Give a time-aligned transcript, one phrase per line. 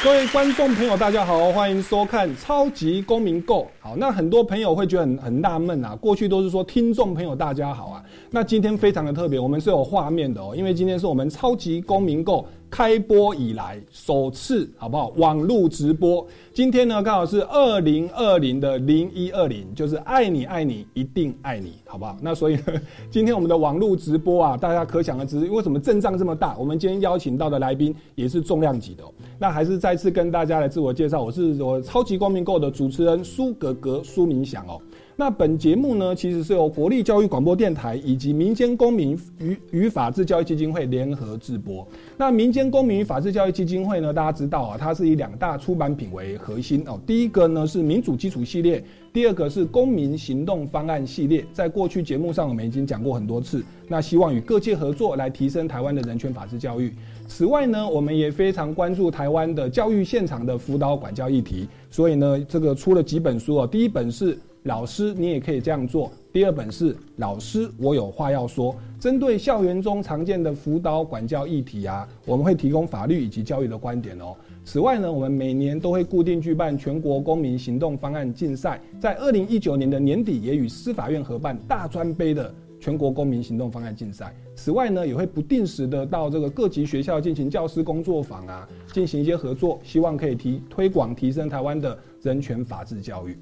[0.00, 3.62] 各位观众朋友，大家好，欢迎收看《超级公民购》。
[3.80, 15.08] 好，那很多朋友会觉得很很纳闷啊，过去都是说听众朋友大家好啊，那今天非常的特别，我们是有画面的哦，因为今天是我们《超级公民购》开播以来首次，好不好？
[15.16, 16.26] 网络直播。
[16.52, 22.16] 今天呢，刚好是二零二零的零一二零，就是爱你爱你一定爱你，好不好？
[22.20, 22.64] 那所以呢，
[23.10, 26.56] 今天我们的网络直播啊，大家可想而知，为什么阵仗这么大？
[26.58, 29.04] 我们今天邀请到的来宾也是重量级的。
[29.38, 34.80] 那还是再次跟大家来自我介绍，我是我超级光明购的主持人苏格格苏明祥哦。
[35.20, 41.84] 那本节目呢，其实是由国立教育广播电台以及民间公民与与法治教育基金会联合制播。
[42.16, 47.00] 那民间公民与法治教育基金会呢，大家知道啊，它是以两大出版品为核心哦。
[47.04, 48.80] 第一个呢是民主基础系列，
[49.12, 51.44] 第二个是公民行动方案系列。
[51.52, 53.60] 在过去节目上，我们已经讲过很多次。
[53.88, 56.92] 那希望与各界合作，来提升台湾的人权法治教育。
[57.26, 63.66] 此外呢，我们也非常关注台湾的教育现场的辅导管教议题，所以呢，这个出了几本书哦。
[63.66, 64.38] 第一本是。
[64.64, 66.10] 老师，你也可以这样做。
[66.32, 68.74] 第二本是老师，我有话要说。
[68.98, 74.34] 针对校园中常见的辅导管教议题啊，我们会提供法律以及教育的观点哦。
[74.64, 84.34] 此外呢，我们每年都会固定举办全国公民行动方案竞赛，在二零一九年的年底也与司法院合办大专杯的全国公民行动方案竞赛。
[84.56, 93.38] 此外呢，也会不定时的到这个各级学校进行教师工作坊啊，进行一些合作，希望可以提推广提升台湾的人权法治教育。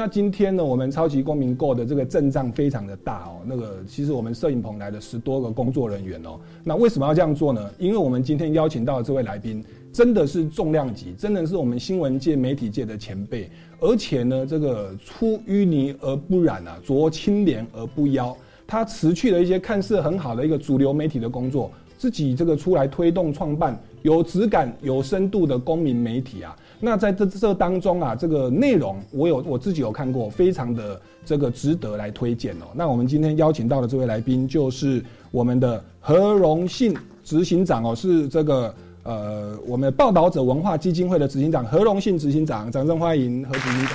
[0.00, 3.42] 那今天呢，我们超级公民购的这个阵仗非常的大哦。
[3.44, 6.40] 那个其实我们摄影棚来了十多个工作人员哦。
[6.64, 7.70] 那为什么要这样做呢？
[7.78, 9.62] 因为我们今天邀请到的这位来宾
[9.92, 18.34] 真的是重量级，真的是我们新闻界、媒体界的前辈，而且呢，这个出淤泥而不染啊，濯清廉而不妖。
[18.66, 26.56] 他辞去了一些看似很好的一个主流媒体的工作，自己这个出来推动创办有质感、有深度的公民媒体啊。
[26.82, 32.64] 那在这这当中啊，这个内容我有我自己有看过，非常的这个值得来推荐哦。
[32.74, 43.94] 那我们今天邀请到的这位来宾就是我们的何荣信执行长哦，是这个呃我们报道者文化基金会的执行长何荣信执行长，掌声欢迎何执行长。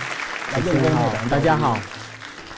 [0.54, 1.78] 大家好，大家好。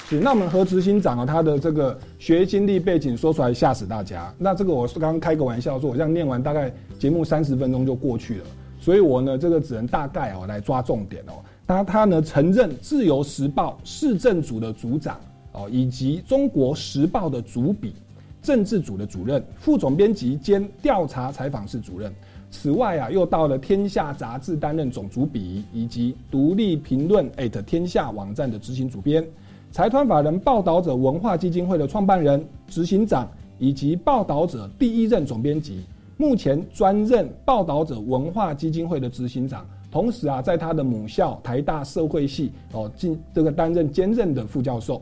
[0.10, 4.34] 是，那我们何执行长啊，他的这个学经历背景说出来吓死大家。
[4.38, 8.46] 那这个我是刚刚开个玩笑说，我这样念完大概节目三十分钟就过去了。
[8.88, 11.44] 所以我呢，这个只能大概哦来抓重点哦。
[11.68, 15.20] 他他呢曾任《自由时报》市政组的组长
[15.52, 17.94] 哦，以及《中国时报》的主笔、
[18.42, 22.10] 政治组的主任、副总编辑兼调查采访室主任。
[22.50, 27.30] 此外啊，又到了《天下》杂志担任总主笔，以及《独立评论》
[27.64, 29.22] 天下网站的执行主编，
[29.70, 35.84] 财团法人报道者文化基金会的创办人、执行长，以及报道者第一任总编辑。
[36.18, 45.02] 目前专任报道者文化基金会的执行长，同时啊，在他的母校台大社会系哦，进这个担任兼任的副教授。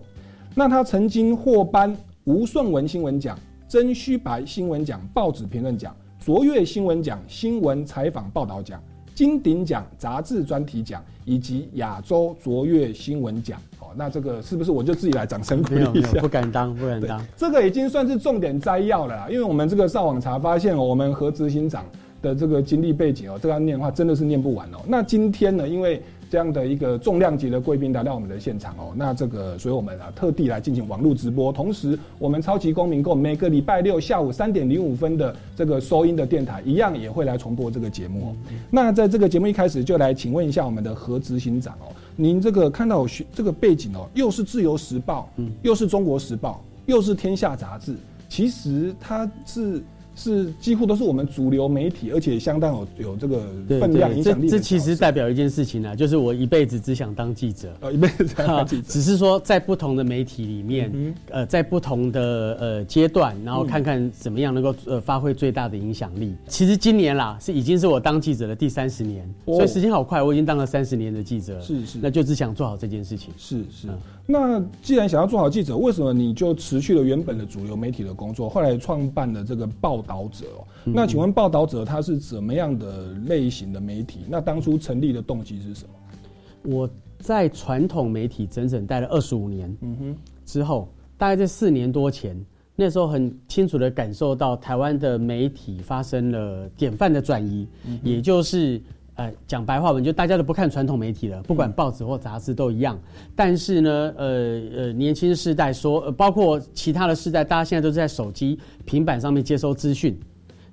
[0.53, 1.95] 那他曾经获颁
[2.25, 8.81] 吴顺文新闻奖、曾虚白新闻奖、报纸评论奖、卓越新闻奖、新闻采访报道奖、
[9.13, 13.59] 金鼎奖杂志专题奖以及亚洲卓越新闻奖。
[13.97, 16.19] 那这个是不是我就自己来掌声鼓励一下？
[16.19, 17.25] 不敢当，不敢当。
[17.37, 21.85] 这个已经算是重点摘要了，因为我们这个上网查发现，我们何执行长
[22.21, 24.79] 的这个经历背景哦，这样念的话真的是念不完哦。
[24.85, 38.35] 那今天呢，因为这样的一个重量级的贵宾来到我们的现场哦，那这个所以我们啊特地来进行网络直播，同时我们超级公民购每个礼拜六下午三点零五分的这个收音的电台一样也会来重播这个节目。
[38.69, 41.93] 那在这个节目一开始就来请问一下我们的何执行长哦。
[42.15, 47.95] 您这个看到这个背景哦，又是自由时报，嗯，又是中国时报，又是天下杂志，
[48.27, 49.83] 其实它是。
[50.15, 54.49] 是几乎都是我们主流媒体，而且相当有有这个分量影响力。
[54.49, 58.87] 这其实代表一件事情啊，就是我一辈子只想当记者，呃，一辈子想当记者。
[58.91, 66.33] 只是说在不同的媒体里面，呃，在不同的呃阶段，然后看看怎么样能够呃发挥最大的影响力。
[66.47, 71.59] 其实今年啦，是已经是我当记者的第三十年，所以时间好快，我已经当了三十年的记者。
[71.61, 73.33] 是是，那就只想做好这件事情。
[73.37, 73.87] 是是，
[74.27, 80.67] 那既然想要做好记者，为什么你就辞去了原本的主流媒体的工作，后来创办了这个报道者哦？
[80.83, 84.21] 那请问报道者它是怎么样的类型的媒体？
[84.27, 86.75] 那当初成立的动机是什么？
[86.75, 86.89] 我
[87.19, 92.35] 在传统媒体整整待了二十五年，嗯哼，之后大概在四年多前，
[92.75, 97.67] 那时候很清楚的感受到台湾的媒体发生了典范的转移，
[98.01, 98.81] 也就是
[99.15, 102.99] 呃讲白话文，就大家都不看传统媒体了，不管报纸或杂志都一样。
[103.35, 110.17] 但是呢，呃呃，年轻世代说，呃，包括其他的世代，大家现在都是在手机、平板上面接收资讯。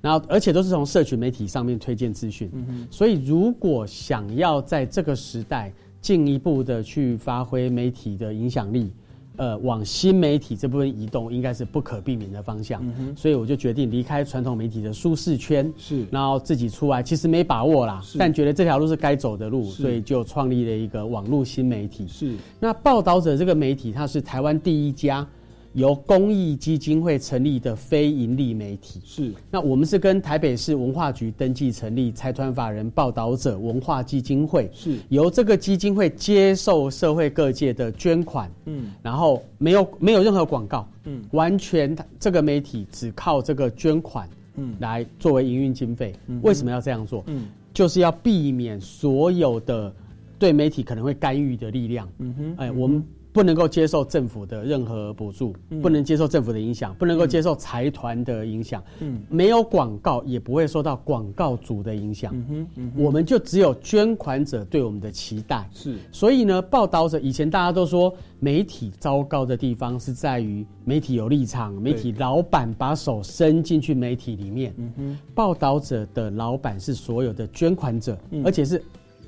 [0.01, 2.51] 然后，而且都是从社群媒体上面推荐资讯，
[2.91, 8.91] 所以如果想要在这个时代进一步的去发挥媒体的影响力，
[9.37, 12.83] 呃，往新媒体这部分移动，应该是不可避免的方向。
[13.17, 22.07] 所以我就决定离开传统媒体的舒适圈，是，然后自己出来，其实没把握啦，但觉得这条路是该走的路，所以就创立了一个网络新媒体。
[22.07, 25.27] 是，那报道者这个媒体，它是台湾第一家。
[25.75, 29.01] 由公益基金会成立的非盈利媒体。
[29.05, 34.99] 是，那我们是跟台北市文化局登记成立财团法人报道者文化基金会，是。
[35.09, 46.15] 由这个基金会接受社会各界的捐款，嗯，然后没有没有任何广告，嗯，完全这个媒体只靠这个捐款，嗯，来作为营运经费。
[46.43, 47.25] 为什么要这样做？
[47.29, 49.95] 嗯，就是要避免所有的
[50.39, 52.09] 对媒体可能会干预的力量。
[52.19, 53.03] 嗯哼，哎，我们。
[53.33, 58.83] 不能够接受政府的任何补助，不能接受政府的影响，不能够接受财团的影响。
[59.01, 62.33] 嗯，没有广告也不会受到广告主的影响。
[62.35, 65.67] 嗯哼，我们就只有捐款者对我们的期待。
[65.73, 74.75] 是，所以呢，报道者以前大家都说媒体糟糕的地方是在于媒体有立场，媒体老板把手伸进去媒体里面。
[74.77, 78.83] 嗯哼，报道者的老板是所有的捐款者，而且是。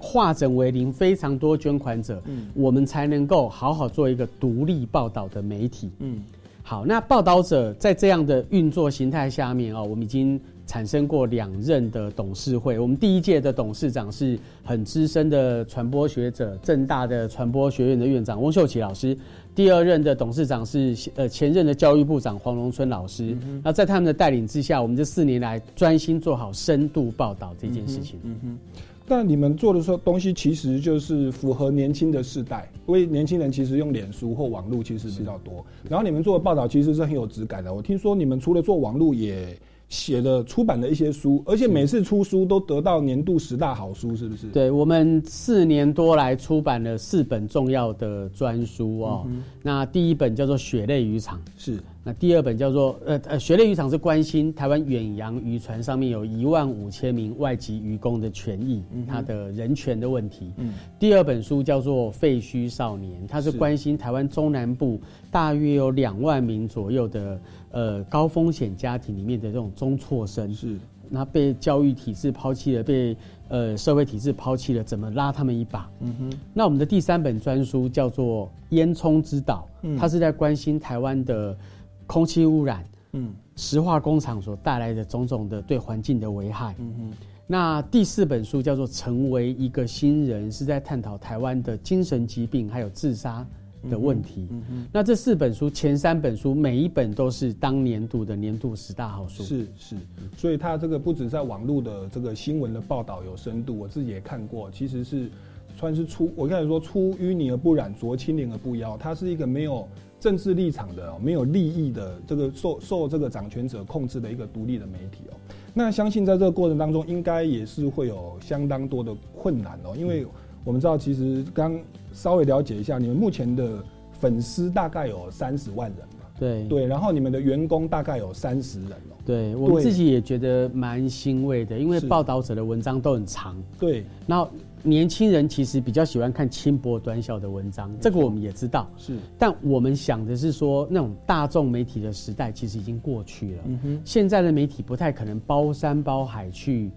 [0.04, 5.90] 化整为零，非常多捐款者，嗯，我们才能够好好做一个独立报道的媒体。
[6.00, 6.22] 嗯，
[6.62, 12.78] 好，那报道者在这样的运作形态下面啊，我们已经产生过两任的董事会。
[12.78, 19.16] 我们第一届的董事长是很资深的传播学者，正大的传播学院的院长翁秀琪老师。
[19.54, 23.36] 第二任的董事长是呃前任的教育部长黄荣春老师。
[23.62, 28.18] 那在他们的带领之下，我们这四年来专心做好深度报道这件事情。
[28.24, 28.58] 嗯哼。
[29.06, 35.64] 但你们做的时候东西其实就是符合年轻的世代，因为年轻人其实用脸书或网络其实比较多。
[35.88, 37.72] 然后你们做的报道其实是很有质感的。
[37.72, 39.56] 我听说你们除了做网络，也
[39.90, 44.46] 写了出版的一些书，而且每次出书都得到年度十大好书，是不是？
[44.48, 49.26] 对，我们四年多来出版了四本重要的专书哦。
[49.62, 51.78] 那第一本叫做《血泪渔场》，是。
[52.06, 60.52] 那第二本叫做呃呃，学类渔场是关心台湾远洋渔船上面有一万五千名外籍渔工的权益，他的人权的问题。
[60.58, 67.40] 嗯，第二本书叫做废墟少年，他是关心台湾中南部大约有两万名左右的
[67.70, 70.76] 呃高风险家庭里面的这种中辍生，是
[71.08, 73.16] 那被教育体制抛弃了，被
[73.48, 75.90] 呃社会体制抛弃了，怎么拉他们一把？
[76.00, 76.32] 嗯哼。
[76.52, 79.66] 那我们的第三本专书叫做烟囱之岛，
[79.98, 81.56] 他是在关心台湾的。
[82.06, 87.12] 空气污染，嗯，石化工厂所带来的种种的对环境的危害，嗯哼。
[87.46, 93.46] 那第四本书叫做《成为一个新人》，是在探讨台湾的精神疾病还有自杀
[93.90, 94.48] 的问题。
[94.50, 94.86] 嗯哼。
[94.90, 99.42] 那这四本书，前三本书每一本都是当年度的年度十大好书。
[99.42, 99.96] 是是，
[100.38, 105.30] 所以它这个不止在网络的这个新闻的报道有深度，我自己也看过，其实是
[105.76, 109.86] 算是出我刚才说出淤泥而不染，濯清涟而不妖，它是一个没有。
[110.20, 115.36] 政治立场的没有利益的这个受受这个掌权者控制的一个独立的媒体哦，
[115.74, 120.24] 那相信在这个过程当中应该也是会有相当多的困难哦，因为
[120.64, 121.78] 我们知道其实刚
[122.14, 126.66] 稍微了解一下，你们目前的粉丝大概有三十万人嘛，对。
[126.69, 134.48] 对，然后你们的员工大概有三十人哦，对我自己也觉得蛮欣慰的，因为报道者的文章都很长，对，然后。
[134.84, 138.88] 年轻人其实比较喜欢看轻薄短小的文章，这个我们也知道。
[138.98, 143.62] 是，但我们想的是说，那种大众媒体的时代其实已经过去了。
[143.67, 146.91] 嗯哼，现在的媒体不太可能包山包海去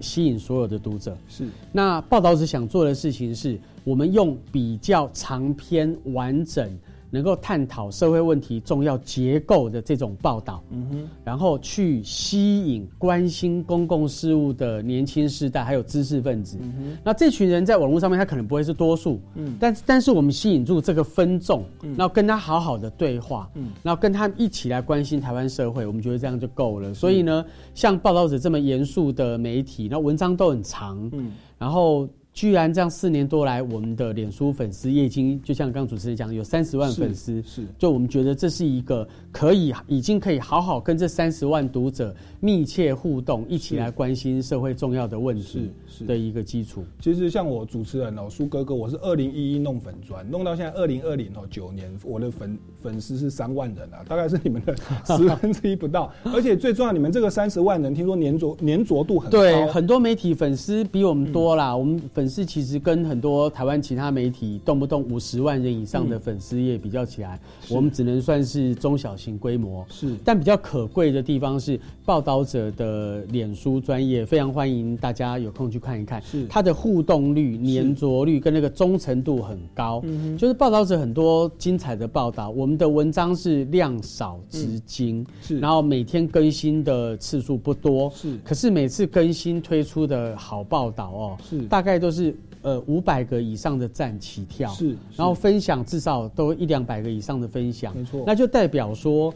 [0.00, 1.16] 吸引所有的读者。
[1.28, 6.66] 是，那报道者想做的事情是，我们用比较长篇完整。
[7.10, 16.58] 能够探讨社会问题重要结构的这种报道，嗯哼，然后去吸引关心公共事务的年轻世代，还有知识分子。
[17.02, 21.64] 那这群人在网络上面，他可能不会是多数，嗯，但但是我们吸引住这个分众，
[21.96, 26.92] 然后跟他好好的对话，嗯，然后跟他一起来关心台湾社会，我们觉得这样就够了。
[26.92, 32.08] 所以呢，像报道者这么严肃的媒体，那文章都很长，嗯，然后。
[32.38, 45.72] 居然这样四年多来，我们的脸书粉丝已经，就像刚刚主持人讲，有三十万粉丝，是就我们觉得这是一个可以已经可以好好跟这三十万读者密切互动，一起来关心社会重要的问题
[46.06, 46.84] 的一个基础。
[47.00, 56.12] 其实像我主持人哦，苏哥哥，我是二零一一弄粉砖，弄到现在二零二零哦九年，我的粉粉丝是三万人啊，大概是你们的 十分之一不到。
[56.22, 61.76] 而且最重要，你们这个三十万人，听说粘着粘着度很高，对，很多媒体粉丝比我们多啦。
[61.76, 69.84] 我们粉丝其实跟很多台湾其他媒体动不动五十万人以上的粉丝业比较起来，我们只能算是中小型规模。
[69.88, 70.16] 是。
[70.24, 76.20] 但比较可贵的地方是，报道者的脸书专业非常欢迎大家有空去看一看。
[76.22, 76.46] 是。
[76.46, 80.00] 它的互动率、粘着率跟那个忠诚度很高。
[80.04, 85.58] 嗯就是报道者很多精彩的报道，我们的文章是量少质精，是。
[85.58, 88.38] 然后每天更新的次数不多，是。
[88.44, 91.62] 可是每次更新推出的好报道哦，是。
[91.62, 99.32] 大概都是呃五百个以上的赞起跳，是是然后分享至少都一两百个以上的分享，没错那就代表说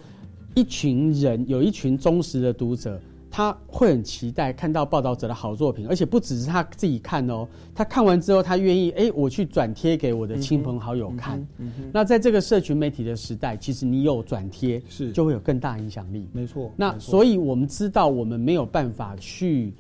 [0.55, 3.01] 一群人有一群忠实的读者。
[3.35, 11.43] 他会很期待看到报道者的好作品，而且不只是他自己看哦，他看完之后，他愿意哎，我去转贴给我的亲朋好友看。
[11.91, 16.29] 那在这个社群媒体的时代，其实你有转贴，是就会有更大影响力。
[16.31, 16.71] 没错。
[16.77, 19.73] 那所以我们知道，我们没有办法去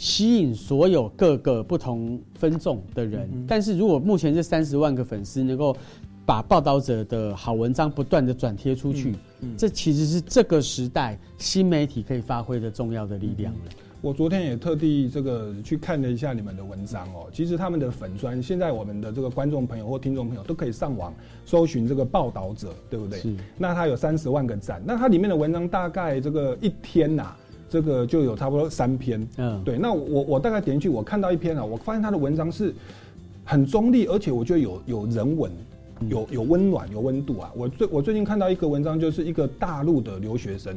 [0.00, 3.28] 吸引所有各个不同分众的人。
[3.46, 5.76] 但是如果目前这三十万个粉丝能够
[6.24, 9.14] 把报道者的好文章不断的转贴出去，
[9.58, 13.60] 这其实是这个时代新媒体可以发挥的重要的力量了。
[14.00, 21.12] 我昨天也特地这个去看了一下你们的文章哦，其实他们的粉砖，现在我们的这个观众朋友或听众朋友都可以上网
[21.44, 23.34] 搜寻这个报道者，对不对是？
[23.58, 27.36] 那他有三十万个赞，那它里面的文章大概这个一天呐、
[27.70, 29.26] 这个就有差不多三篇。
[29.38, 32.74] 嗯，对，那我我大概点进去，我看到一篇啊，我发现他的文章是
[33.44, 35.50] 很中立，而且我觉得有有人文。
[36.08, 37.52] 有有温暖有温度啊！
[37.54, 40.74] 我最我最近看到一个文章，就是一个大陆的留学生，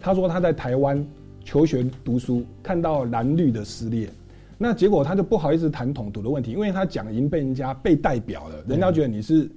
[0.00, 1.06] 他说他在台湾
[1.44, 4.08] 求学读书，看到蓝绿的撕裂，
[4.58, 9.48] 那结果他就不好意思谈统独的问题，因为他讲已经被人家被代表了，人家觉得你是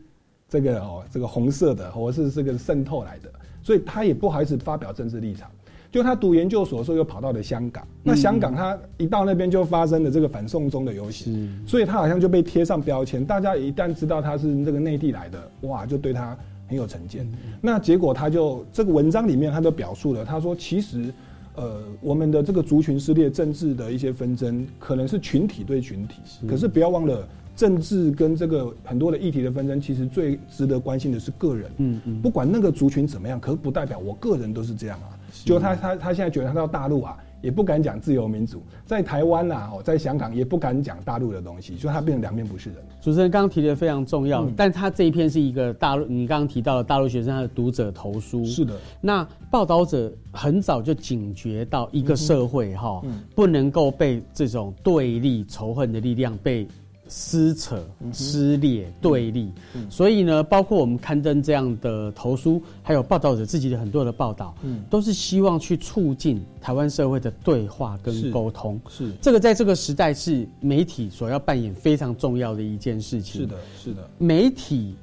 [0.47, 3.31] 这个哦这个红色的，或是这个渗透来的，
[3.63, 5.49] 所以他也不好意思发表政治立场。
[5.97, 7.87] 就他读研究所的时候，又跑到了香港。
[8.03, 13.25] 那香港他一到那边就发生了这个反送中的游行，所以他好像就被贴上标签。
[13.25, 16.37] 大家一旦知道他是这个内地来的，哇，就对他
[16.67, 17.27] 很有成见。
[17.59, 21.11] 那结果他就这个文章里面他都表述了，他说其实。
[21.59, 31.71] 呃，我们的这个族群撕裂、政治的一些纷争，可能是群体对群体，可是不要忘了，政治跟这个很多的议题的纷争，其实最值得关心的是个人。
[31.77, 35.16] 嗯嗯，不管那个族群怎么样，可是不代表我个人都是这样啊。
[35.45, 42.79] 就他他他现在觉得他到大陆啊，也不敢讲自由民主，在台湾呐、哦，在香港也不敢讲大陆的东西，所以他变成两面不是人。
[43.01, 53.01] 主持人刚刚提的非常重要，但他这一篇是一个大陆，你刚刚提到的大陆学生他的读者投书，是的，那报道者很早就警觉到一个社会哈、
[53.35, 56.67] 不能够被这种对立、仇恨的力量被
[57.07, 59.51] 撕扯、撕裂、对立，
[59.89, 64.55] 所以呢，包括我们刊登这样的投书，还有报道者自己的很多的报道，
[64.89, 68.79] 都是希望去促进台湾社会的对话跟沟通。
[68.89, 69.11] 是。
[69.21, 73.41] 这个在这个时代是媒体所要扮演非常重要的一件事情。
[73.41, 74.95] 是的，是的，媒体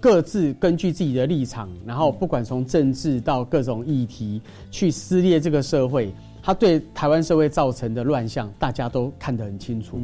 [0.00, 9.98] 各自根据自己的立场，然后不管从政治到各种议题去撕裂这个社会，它对台湾社会造成的乱象，大家都看得很清楚。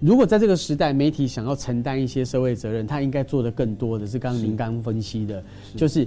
[0.00, 5.42] 如果在这个时代，媒体想要承担一些社会责任，他应该做的更多的是刚刚您刚分析的，
[5.74, 6.06] 就是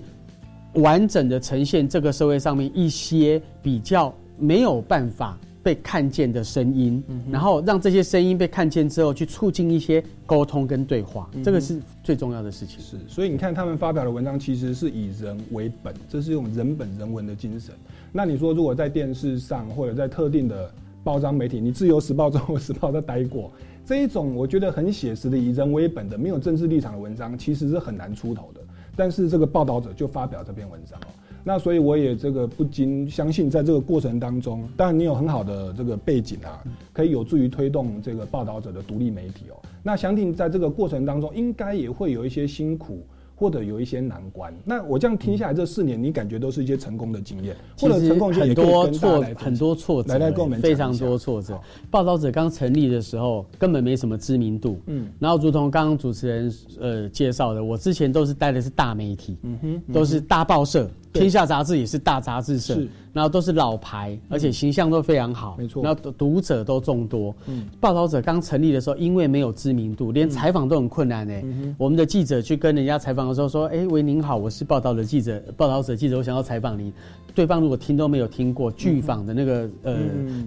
[0.74, 12.80] 完整的呈现这个社会上面一些比较没有办法被看见的声音，然后让这些声音被看见之后，去促进一些沟通跟对话，这个是最重要的事情。
[12.80, 17.74] 是，所以你看他们发表的文章其实是以人为本，这是用人本人文的精神。
[18.12, 20.72] 那你说如果在电视上或者在特定的
[21.04, 23.52] 报章媒体，你自由时报、中国时报都待过，
[23.86, 28.62] 这一种我觉得很写实的以人为本的没有政治立场的文章，其实是很难出头的。
[28.96, 31.08] 但是这个报道者就发表这篇文章哦，
[31.44, 39.56] 那所以我也这个不禁相信，在这个过程当中，当然你有很好的这个背景啊，可以有助于推动这个报道者的独立媒体哦。
[39.82, 43.02] 那相信在这个过程当中，应该也会有一些辛苦。
[43.40, 49.46] 或者有一些难关，那我这样听下来，这四年你感觉都是一些成功的经验，或者成功经验很多也可以跟大家挫来分享。
[49.46, 51.58] 很多挫折，来来跟我们非常多挫折。
[51.90, 55.06] 报道者刚成立的时候根本没什么知名度，嗯。
[55.06, 62.74] 嗯，然后如同刚刚主持人呃介绍的，我之前都是待的是大媒体，嗯哼，都是大报社，天下杂志也是大杂志社。
[62.74, 67.36] 是，然后都是老牌，而且形象都非常好，没错然后读读者都众多。
[67.48, 71.76] 嗯报道者刚成立的时候，因为没有知名度，连采访都很困难呢。
[71.78, 76.92] 我们的记者去跟人家采访的时候说：“哎，喂，您好，我是报道的记者，报道者记者，我想要采访您。”
[77.36, 79.98] 对方如果听都没有听过拒访的那个呃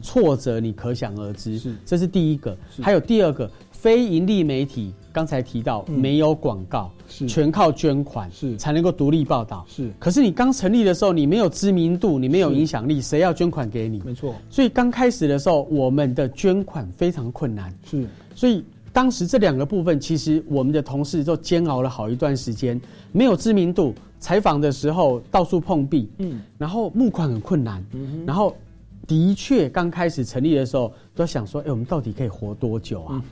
[0.03, 1.59] 挫折，你可想而知。
[1.59, 7.27] 是这是第一个，还有第二个，非盈利媒体，刚才提到没有广告，是。
[7.27, 8.57] 全靠捐款，是。
[8.57, 9.65] 才能够独立报道。
[9.69, 9.93] 是。
[9.99, 14.03] 可是你刚成立的时候，你没有知名度，你没有影响力，谁要捐款给你？
[14.05, 17.73] 没错，所以刚开始的时候，我们的捐款非常困难。
[17.85, 18.07] 是。
[18.35, 22.81] 所以当时这两个部分，其实我们的同事都煎熬了好一段时间，
[23.13, 28.57] 没有知名度，采访的时候到处碰壁，嗯，然后募款很困难，嗯，然后
[29.07, 33.23] 的确刚开始成立的时候，都想说，哎、我们到底可以活多久啊？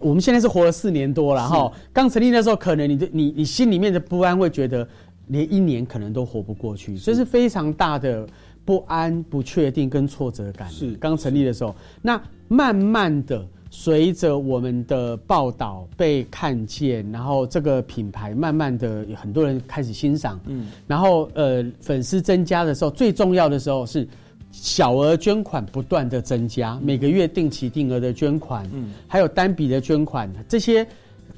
[0.00, 4.86] 我们现在是活了四年多了哈，刚成立的时候，可能你的你你心里面的不安会觉得，
[5.28, 7.24] 连一年可能都活不过去，这是。
[7.24, 8.26] 非常大的。
[8.66, 24.08] 不安、不确定跟挫折感是刚成立的时候，那慢慢的随着我们的报道被看见，然后这个品牌慢慢的很多人开始欣赏，嗯，然后呃粉丝增加的时候，最重要的时候是
[24.56, 30.86] 小额捐款不断的增加，每个月定期定额的捐款，嗯，还有单笔的捐款，这些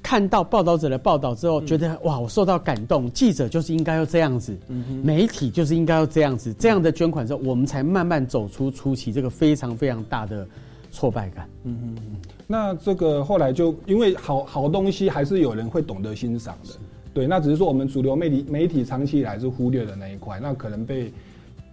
[0.02, 4.56] 看到报道者的报道之后，觉得哇，我受到感动，记者就是应该要这样子，
[5.02, 10.46] 媒体就是应该要这样子，这样的捐款之后，我们才慢慢走出初期这个非常非常大的
[10.92, 11.48] 挫败感。
[11.64, 11.96] 嗯嗯
[12.46, 16.74] 那这个后来就因为好好东西还是有人会懂得欣赏的，
[17.12, 21.12] 对，那只是说我们主流媒体媒体长期以来是忽略的那一块，那可能被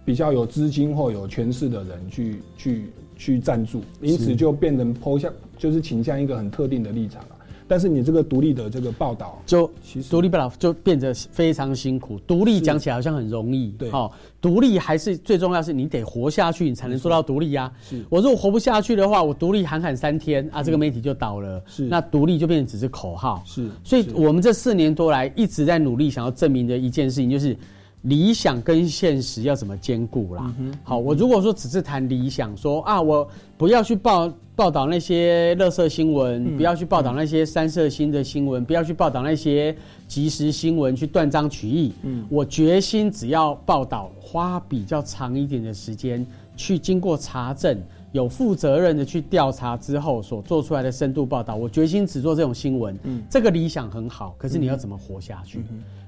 [0.04, 2.84] 比较有资金或有权势的人去去
[3.16, 7.28] 去赞助，因此就变成抛向就是倾向一个很特定的立场啊。
[7.66, 12.18] 但是你这个独立的这个报道，就其实独立报道就变得非常辛苦。
[12.26, 21.62] 独立讲起来好像很容易，对哦，独立还是最重要，是你得活下去，你才能做到独立呀、是我如果活不下去的话，我独立喊喊三天啊，这个媒体就倒了。
[21.66, 23.42] 是那独立就变成只是口号。
[23.46, 27.56] 是所以我们这四年多来一直在努力，想要证明的一件事情就是。
[28.04, 30.54] 理想跟现实要怎么兼顾啦？
[30.82, 39.74] 好，我如果说只是谈理想，说啊，我不要去报报道那些垃圾新闻，不要去报道那些三色星的新闻，不要去报道那些
[40.06, 41.92] 即时新闻，去断章取义。
[42.02, 47.78] 嗯，我决心只要报道，花比较长一点的时间去经过查证。
[48.14, 52.96] 有负责任的去调查之后所做出来的深度报道，我决心只做这种新闻。
[53.02, 55.64] 嗯，这个理想很好，可是你要怎么活下去？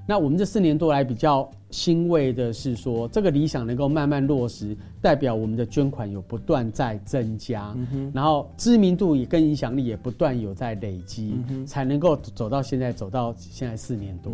[0.06, 7.76] 那我们这四年多来比较欣慰的是说，这个理想能够慢慢落实，代表我们的捐款有不断在增加，
[8.12, 11.34] 然后知名度也跟影响力也不断有在累积，
[11.66, 14.32] 才能够走到现在，走到现在四年多。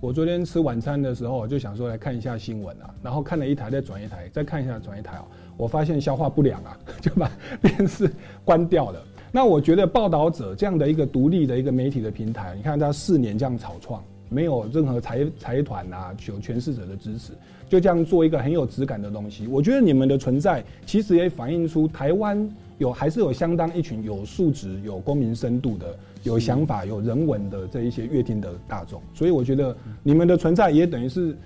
[0.00, 5.24] 我昨天吃晚餐的时候，我就想说来看一下新闻啊，然后看了一台，再转一台，再看一下转一台哦，
[5.56, 8.10] 我发现消化不良啊， 就把电视
[8.44, 9.02] 关掉了。
[9.30, 17.32] 那我觉得报道者这样的一个独立的一个媒体的平台，你看它四年这样草创，没有任何财财团啊有权势者的支持，
[17.68, 19.46] 就这样做一个很有质感的东西。
[19.46, 29.00] 我觉得你们的存在其实也反映出台湾有还是有相当一群有素质、有公民深度的、有想法、有人文的这一些乐听的大众。
[29.14, 31.36] 所以我觉得你们的存在也等于是。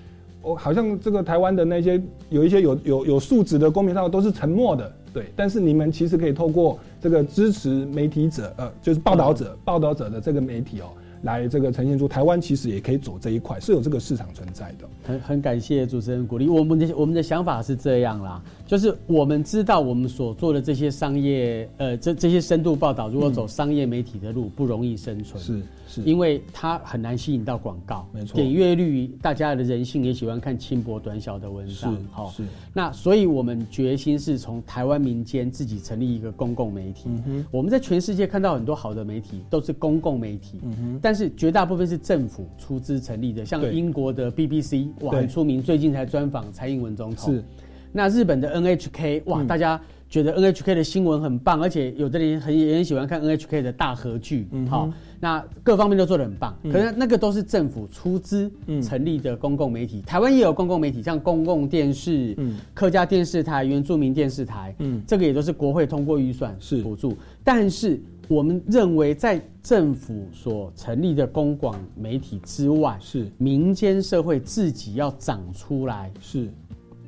[0.47, 5.27] 我好像这个台湾的那些有一些有有有素质的公民上都是沉默的，对。
[5.35, 10.87] 但是你们其实可以透过这个支持媒体者，呃，就是报道者、报道者的这个媒体哦，
[11.23, 14.87] 来这个呈现出台湾其实也可以走这一块，是有这个市场存在的。
[15.03, 16.49] 很很感谢主持人鼓励。
[16.49, 25.43] 我们的我们的想法是这样啦，就是我们知道我们所做的这些商业，呃，这这些深度报道，如果走商业媒体的路，不容易生存。
[25.43, 25.61] 是
[26.03, 28.35] 是，因为它很难吸引到广告，没错。
[28.37, 32.43] 点阅率，大家的人性也喜欢看轻薄短小的文章，是好是。
[32.73, 37.09] 那所以我们决心是从台湾民间自己成立一个公共媒体。
[37.27, 47.35] 嗯我们在全世界看到很多好的媒体都是公共媒体，嗯但是绝大部分是政府出资成立的，像英国的 BBC 哇很出名，最近才专访蔡英文总统。
[47.35, 47.45] 是。
[47.93, 49.47] 那日本的 NHK 哇，嗯。
[49.47, 54.89] 大家觉得 NHK 的新闻很棒，而且有的人很也很喜欢看 NHK 的大合剧，嗯好、
[55.19, 56.57] 那各方面都做得很棒。
[56.73, 58.81] 可是那个都是政府出资嗯。
[58.81, 62.57] 成立的公共媒体，台湾也有公共媒体，像公共电视、嗯。
[62.73, 65.03] 客家电视台、原住民电视台，嗯。
[65.07, 66.83] 这个也都是国会通过预算是。
[66.83, 67.17] 补助。
[67.43, 73.27] 但是我们认为，在政府所成立的公广媒体之外，是。
[73.39, 76.49] 民间社会自己要长出来，是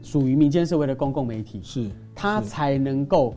[0.09, 3.35] 属于民间社会的公共媒体，是，它才能够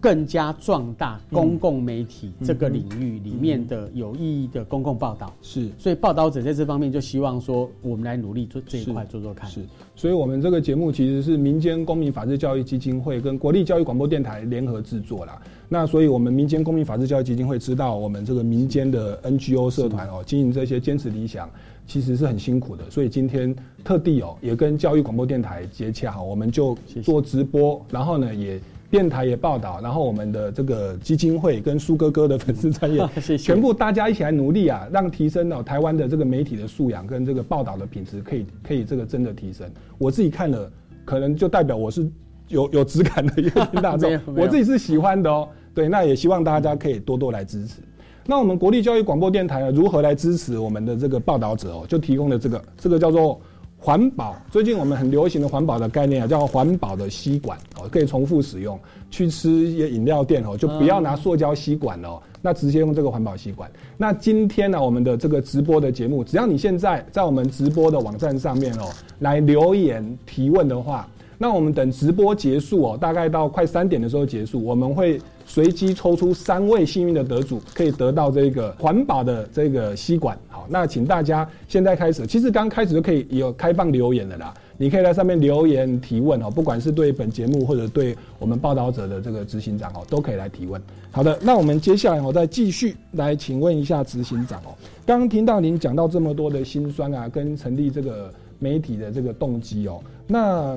[0.00, 5.32] 更加壮大公共媒体这个领域里面的有意义的公共报道。
[5.40, 9.48] 是所以报道者在这方面就希望说，我们来努力做这一块做做看。
[9.48, 9.60] 是，
[9.94, 15.40] 所以我们这个节目其实是民间公民法治教育基金会跟国立教育广播电台联合制作啦。
[15.68, 21.48] 那所以我们民间公民法治教育基金会知道，我们这个民间的 NGO 社团哦，经营这些坚持理想，
[21.90, 22.88] 其实是很辛苦的。
[22.88, 28.60] 所以今天特地哦，也跟教育广播电台接洽，哦我们就做直播，然后呢也。
[28.90, 39.70] 电台也报道，然后我们的这个基金会跟苏哥哥的粉丝专业 全部大家一起来努力啊，让提升哦台湾的这个媒体的素养跟这个报道的品质，可以可以这个真的提升。
[39.96, 40.68] 我自己看了，
[41.04, 42.10] 可能就代表我是
[42.48, 45.48] 有 有质感的乐听大众 我自己是喜欢的哦。
[45.72, 47.80] 对，那也希望大家可以多多来支持。
[48.26, 51.84] 那我们国立教育广播电台呢，如何来支持我们的这个报道者哦？
[51.88, 53.40] 就提供了这个，这个叫做
[53.78, 54.36] 环保。
[54.50, 58.78] 最近我们很流行的环保的概念啊，叫环保的吸管哦，可以重复使用。
[59.10, 63.68] 去吃一些饮料店哦，就不要拿塑胶吸管哦，那直接用这个环保吸管。
[63.96, 71.08] 那今天呢，我们的这个直播的节目，只要你现在在我们直播的网站上面哦，来留言提问的话，
[71.42, 80.38] 那我们等直播结束哦，大概到快三点的时候结束，我们会随机抽出三位幸运的得主，可以得到这个环保的这个吸管。
[80.48, 84.52] 好，那请大家现在开始，其实刚开始就可以有开放留言了啦。
[84.76, 90.78] 你可以在上面留言提问哦，不管是对本节目或者对我们报道者的这个执行长哦，都可以来提问。
[91.10, 94.76] 好的，那我们接下来我再继续来请问一下执行长哦。
[95.06, 100.76] 刚刚听到您讲到这么多的辛酸啊，跟成立这个媒体的这个动机哦，那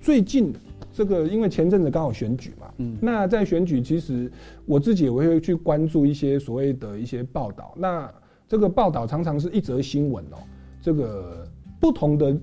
[0.00, 0.52] 最近
[0.92, 4.30] 这个因为前阵子刚好选举嘛，嗯，那在选举其实
[4.66, 8.12] 我自己也会去关注一些所谓的一些报道，那
[8.48, 10.38] 这个报道常常是一则新闻哦，
[10.80, 11.46] 这个
[11.78, 12.36] 不同的。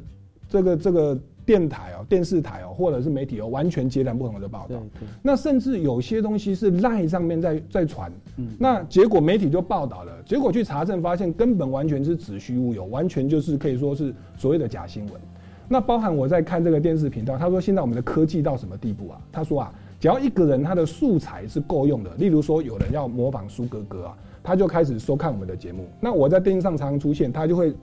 [0.50, 4.82] 这个这个电台哦、电视台哦，或者是媒体哦，完全截然不同的报道。
[5.22, 15.22] 那甚至有些东西是赖上面在在传，嗯，那结果媒体就报道了，结果去查证发现根本完全是子虚乌有，完全就是可以说是所谓的假新闻。
[15.68, 19.22] 那包含我在看这个电视频道，他说现在我们的科技到什么地步啊？
[19.32, 25.86] 他说啊，只要一个人他的素材是够用的，例如说有人要模仿苏哥哥啊，他就开始收看我们的节目。
[26.00, 27.74] 那我在电视上常常出现，他就会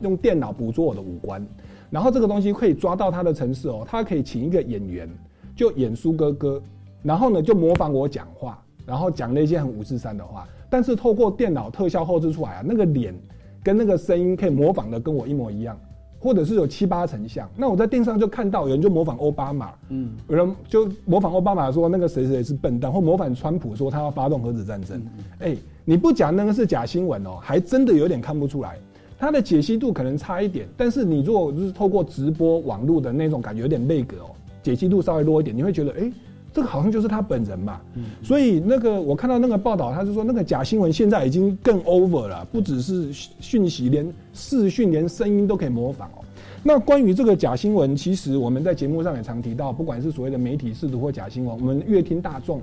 [0.00, 1.46] 用电脑捕捉我的五官。
[1.90, 5.08] 然后这个东西可以抓到他的城市哦，他可以请一个演员
[5.54, 6.62] 就演苏哥哥，
[7.02, 13.14] 然后呢就模仿我讲话，然后讲那些很五四三的话，但是透过电脑特效后置出来啊，那个脸
[13.62, 15.78] 跟那个声音可以模仿的跟我一模一样，
[16.18, 17.48] 或者是有七八成像。
[17.56, 25.02] 那我在电视上就看到有人就模仿奥巴马，嗯，有人就模仿奥巴马说那个谁谁是笨蛋，或模仿川普说他要发动核子战争。
[25.40, 28.76] 哎，你不讲那个是假新闻哦，还真的有点看不出来。
[29.20, 34.30] 它的解析度可能差一点，但是你如果就是透过直播网络的那种感觉，有点内格哦，
[34.62, 36.12] 解析度稍微弱一点，你会觉得，哎，
[36.52, 37.80] 这个好像就是他本人嘛。
[37.94, 38.04] 嗯。
[38.22, 46.24] 所以那个我看到那个报道，他是说那个假新闻现在已经更 over 了，不只是讯息，连视讯、连声音都可以模仿哦。
[46.62, 52.60] 那关于这个假新闻，其实我们在节目上也常提到，不管是所谓的媒体试图或假新闻，我们乐听大众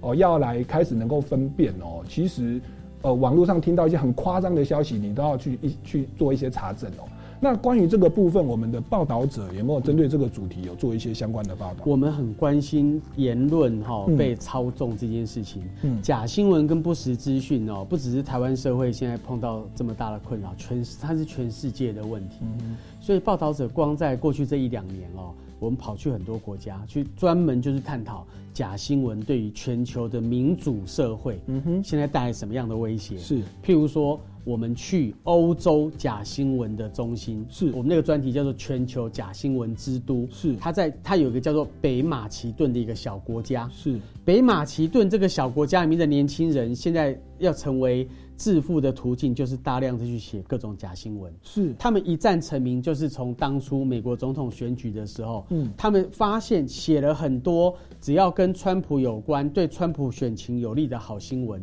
[0.00, 2.60] 哦，要来开始能够分辨哦，其实。
[3.00, 7.06] 呃，网络上听到一些很夸张的消息，你都要去一去做一些查证哦。
[7.40, 11.82] 那关于这个部分，我们的报道者有没有针对这个主题有做一些相关的报道？
[11.84, 15.62] 我们很关心言论哈被操纵这件事情。
[15.82, 22.38] 嗯，假新闻跟不实资讯哦，不只是台湾社会现在碰到这么大的困扰，全它是全世界的问题。
[22.42, 25.32] 嗯，所以报道者光在过去这一两年哦。
[25.60, 28.24] 我们跑去很多国家，去专门就是探讨
[28.54, 33.18] 假新闻对于全球的民主社会，嗯哼，现在带来什么样的威胁？
[33.18, 37.66] 是，譬如说，我们去欧洲假新闻的中心，是。
[37.72, 40.56] 我们那个专题叫做全球假新闻之都，是。
[40.56, 44.00] 它在它有一个叫做北马其顿的一个小国家，是。
[44.24, 48.08] 北马其顿这个小国家里面的年轻人，现在要成为。
[48.38, 51.74] 致富的途径就是大量的去写各种假新闻，是。
[51.76, 61.60] 他们一战成名，就是从当初美国总统选举的时候，嗯，他们发现写了很多只要跟川普有关、对川普选情有利的好新闻，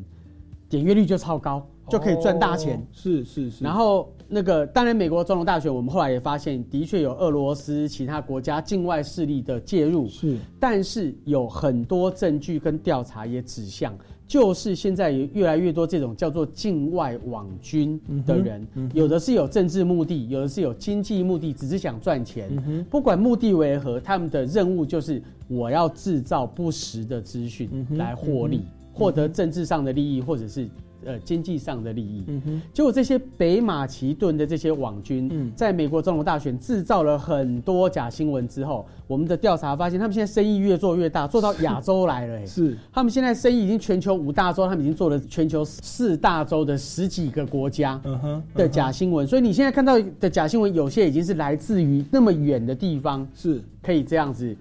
[0.67, 2.85] 点阅率就超高，就可以赚大钱。
[2.91, 3.63] 是是是。
[3.63, 13.97] 然后那个当然，美国总统大选，我们后来也发现，的确有俄罗斯其他国家境外势力的介入，是，但是有很多证据跟调查也指向。
[14.27, 22.49] 就是现在有越来越多这种叫做境外网军的人，有的是有政治目的，有的是有经济目的，只是想赚钱。
[22.89, 30.67] 不管目的为何，他们的任务就是我要制造不实的资讯来获利，获得政治上的利益，或者是
[31.05, 32.23] 呃经济上的利益。
[32.27, 35.51] 嗯哼，结果这些北马其顿的这些网军，嗯。
[35.55, 42.77] 在美国总统大选制造了很多假新闻之后，我们的调查发现，他们现在生意越做越大，做到亚洲来了、哎 是。
[42.91, 48.43] 他们现在生意已经全球五大洲，他们已经做了全球四大洲的十几个国家嗯哼。
[48.53, 53.61] 的假新闻，所以你现在看到的假新闻，有些已经是来自于那么远的地方，是。
[53.81, 54.55] 可以这样子，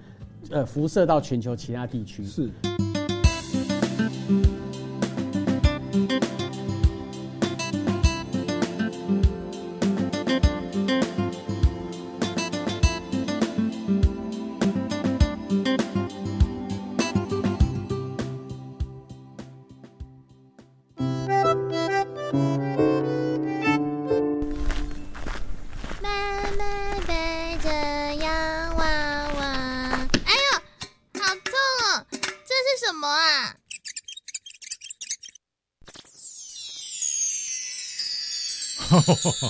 [0.51, 2.23] 呃，辐射到全球其他地区。
[2.25, 2.51] 是。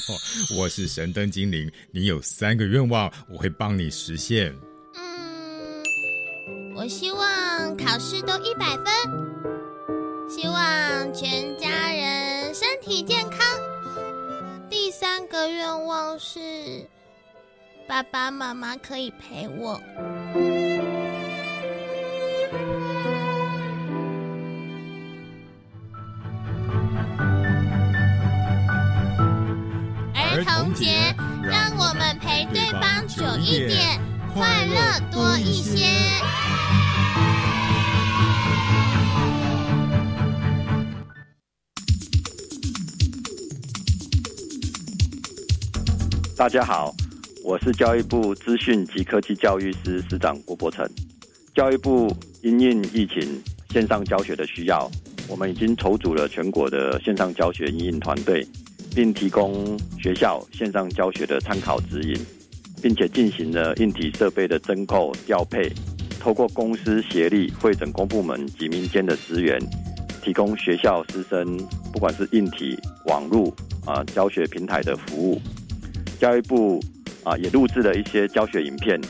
[0.58, 4.54] 我是神灯精灵，你有三个愿望，我会帮你实现。
[4.94, 5.82] 嗯，
[6.74, 8.86] 我希望考试都一百分，
[10.28, 13.40] 希望全家人身体健康。
[14.68, 16.88] 第三个愿望是
[17.86, 19.80] 爸爸妈妈可以陪我。
[33.16, 34.00] 久一点，
[34.32, 34.74] 快乐
[35.12, 35.86] 多一些。
[46.36, 46.92] 大家好，
[47.44, 50.84] 我是教育部资讯及科技教育司司长郭伯成。
[51.54, 54.90] 教育部因应疫情线上教学的需要，
[55.28, 58.44] 我们已经筹组了全国的线上教学应应团队，
[58.92, 62.26] 并提供学校线上教学的参考指引，
[62.84, 65.72] 并且进行了硬体设备的增购调配，
[66.20, 69.58] 透过公司协力会整公部门及民间的资源，
[70.22, 71.56] 提供学校师生
[71.90, 73.50] 不管是硬体、网络
[73.86, 75.40] 啊教学平台的服务。
[76.20, 76.78] 教育部
[77.24, 79.00] 啊也录制了一些教学影片，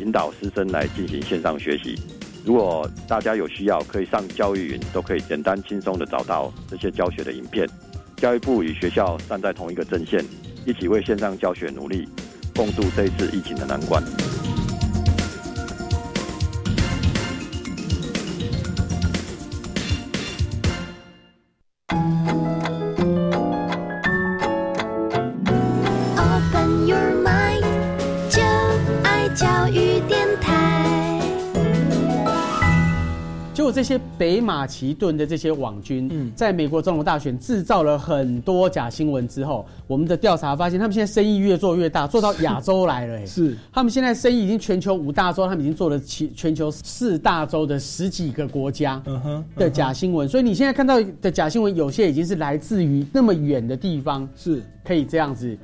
[0.00, 1.94] 引导师生来进行线上学习。
[2.44, 7.68] 如果大家有需要，可以上教育云，都可以简单轻松的找到这些教学的影片。
[8.16, 10.24] 教育部与学校站在同一个阵线，
[10.66, 12.08] 一起为线上教学努力，
[12.54, 14.02] 共度这一次疫情的难关。
[33.72, 36.30] 这些北马其顿的这些网军，嗯。
[36.36, 43.56] 在美国总统大选制造了很多假新闻之后，我们的调查发现，他们现在生意越做越大，做到亚洲来了、哎 是。
[43.72, 49.02] 他们现在生意已经全球五大洲，他们已经做了其全球四大洲的十几个国家
[49.56, 54.62] 的假新闻，所以你现在看到的假新闻，有些已经是来自于那么远的地方，是。
[54.84, 55.56] 可以这样子，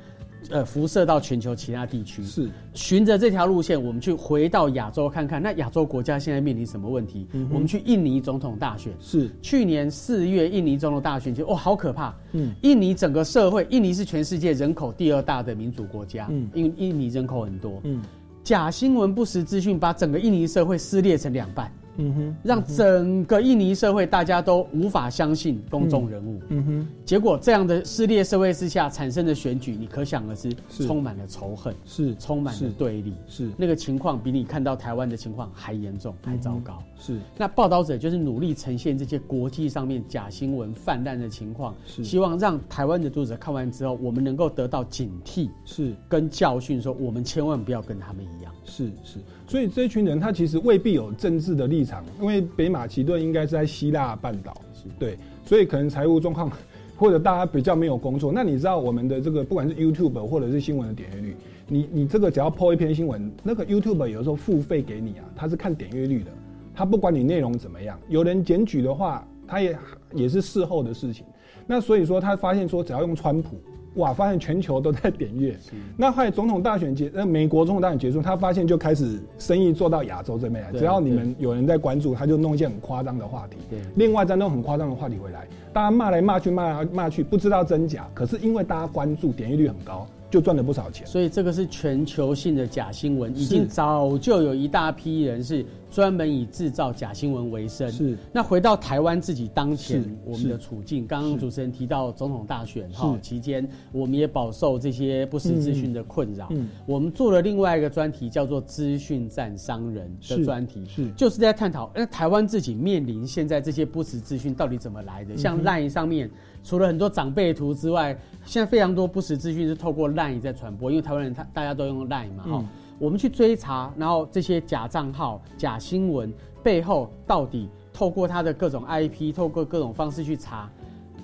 [0.49, 2.23] 呃，辐射到全球其他地区。
[2.23, 7.27] 是循着这条路线，我们去回到亚洲看看，那亚洲国家现在面临什么问题？
[7.33, 8.93] 嗯我们去印尼总统大选。
[8.99, 12.13] 是去年四月，印尼总统大选，就哦，好可怕！
[12.33, 18.01] 嗯印尼整个社会，印尼是全世界人口第二大的民主国家，嗯因为印尼人口很多，嗯
[18.43, 22.35] 假新闻、不实资讯把整个印尼社会撕裂成两半，嗯哼。
[22.43, 26.41] 让整个印尼社会大家都无法相信公众人物。
[26.49, 26.87] 嗯哼。
[27.05, 30.85] 结果这样的撕裂社会之下产生的选举，你可想而知，是。
[30.85, 33.49] 充满了仇恨，是充满了对立，是。
[33.57, 36.81] 那个情况比你看到台湾的情况还严重，还糟糕。
[36.97, 37.19] 是。
[37.37, 42.03] 那报道者就是努力呈现这些国际上面假新闻泛滥的情况，是。
[42.03, 45.93] 希望让台湾的读者看完之后，我们能够得到警惕是。
[46.07, 48.53] 跟教训，说我们千万不要跟他们一样。
[48.63, 49.19] 是是，
[49.49, 54.53] 所以这群人他其实未必有政治的立场，因为北马其顿应该是在希腊半岛，
[54.99, 56.51] 对，所以可能财务状况
[56.95, 58.31] 或者大家比较没有工作。
[58.31, 61.35] 那你知道我们的这个不管是 YouTube 或者是新闻的点阅率，
[61.67, 66.29] 你你这个只要 po 一篇新闻，那个 YouTube 有时候付费给你啊，他是看点阅率的，
[66.75, 69.75] 他不管你内容怎么样，有人检举的话，他也
[70.13, 71.25] 也是事后的事情。
[71.65, 73.57] 那所以说他发现说只要用川普。
[73.95, 74.13] 哇！
[74.13, 75.57] 发现全球都在点阅，
[75.97, 80.71] 那后来总统大选结，呃，美国总统大选结束，他发现就开始生意做到亚洲这边来。
[80.71, 83.57] 只要你们有人在关注，他就弄一些很夸张的话题。
[83.69, 88.07] 对另外再弄很夸张的话题回来，大家骂来骂去骂来骂去，不知道真假。
[88.13, 91.07] 可是因为大家关注，点击率很高，就赚了不少钱。
[91.07, 97.91] 所以这个是全球性的假新闻，已经早就有一大批人是专门以制造假新闻为生。
[97.91, 98.17] 是。
[98.31, 106.47] 那回到台湾自己当前我们的是处境，刚刚主持人提到总统大选是哈期间，我们也饱受这些不实资讯的困扰。
[106.51, 115.35] 嗯我们做了另外一个专题，叫做“资讯战商人”的是专题，是就是在探讨，那台湾自己面临现在这些不实资讯到底怎么来的？
[115.37, 116.29] 像 LINE 上面，
[116.63, 122.65] 除了很多长辈图之外，现在非常多不实资讯是透过 LINE 在传播，因为台湾人他大家都用 LINE 嘛，哦、
[122.99, 126.31] 我们去追查，然后这些假账号、假新闻
[126.61, 130.69] 背后到底透过他的各种 IP，透过各种方式去查，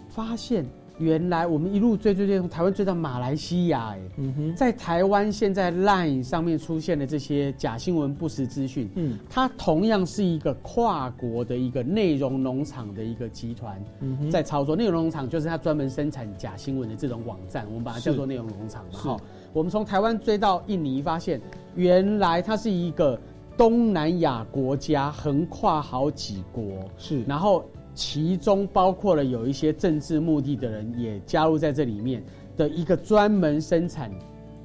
[0.07, 0.65] 发现
[0.97, 9.19] 原来我们一路追追追，从台湾追到马来西亚，哎，嗯哼，在台湾现在 LINE 上面出现的这些假新闻、不实资讯，嗯。
[9.29, 13.83] 它同样是一个跨国的一个内容农场的一个集团
[14.31, 14.73] 在操作。
[14.73, 18.91] 内容农场就是它专门生产假新闻的这种网站，我们把它叫做内容农场嘛。
[18.93, 18.97] 是。
[18.97, 19.17] 哈，
[19.55, 21.39] 我们从台湾追到印尼，发现
[21.75, 23.17] 原来它是一个
[23.55, 26.61] 东南亚国家，横跨好几国，
[26.97, 27.23] 是。
[27.23, 27.63] 然后
[27.93, 32.21] 其中包括了有一些政治目的的人也加入在这里面
[32.57, 34.11] 的一个专门生产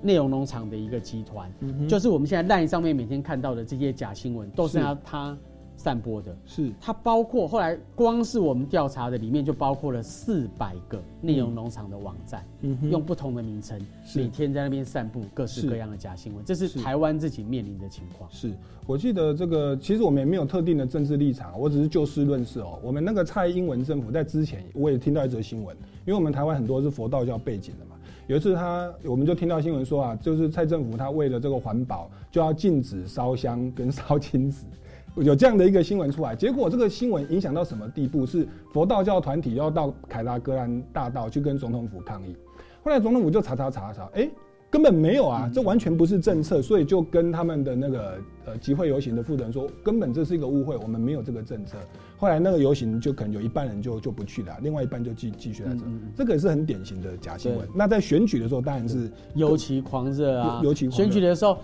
[0.03, 5.39] 内容农场的一个集团，嗯就是我们现在 LINE 上面每天看到的这些假新闻，都是他
[5.81, 6.37] 散播的。
[6.45, 13.81] 是它包括后来光是我们调查的里面就包括了四百个内容农场的网站，嗯用不同的名称，
[14.15, 18.31] 每天在那边散布各式各样的假新闻，这是是台湾自己面临的情况。
[18.31, 18.53] 是，
[18.87, 22.79] 我记得这个，其实我们也没有特定的政治立场，我只是就事论事哦。
[22.83, 25.75] 我们那个蔡英文政府在之前，我也听到一则新闻，
[26.07, 27.97] 因为我们台湾很多是佛道教背景的嘛。
[28.27, 34.67] 有一次他，我们就听到新闻说啊，就是蔡政府他为了这个环保，就要禁止烧香跟烧金纸，
[35.23, 36.35] 有这样的一个新闻出来。
[36.35, 38.27] 结果这个新闻影响到什么地步？
[38.27, 42.37] 是佛道教团体要到凯达格兰大道去跟总统府抗议。
[42.83, 44.29] 后来总统府就查查查查，哎、
[44.71, 51.77] 根本没有啊，这完全不是政策，所以就跟他们的那个呃集会游行的负责人说，根本这是一个误会，我们没有这个政策。
[52.17, 55.85] 后来那个游行就可能有一半人就就不去了，另外一半就继继续在这，
[56.17, 57.69] 这个也是很典型的假新闻。
[57.75, 61.59] 那在选举的时候，当然是尤其狂热啊，尤尤其选举的时候，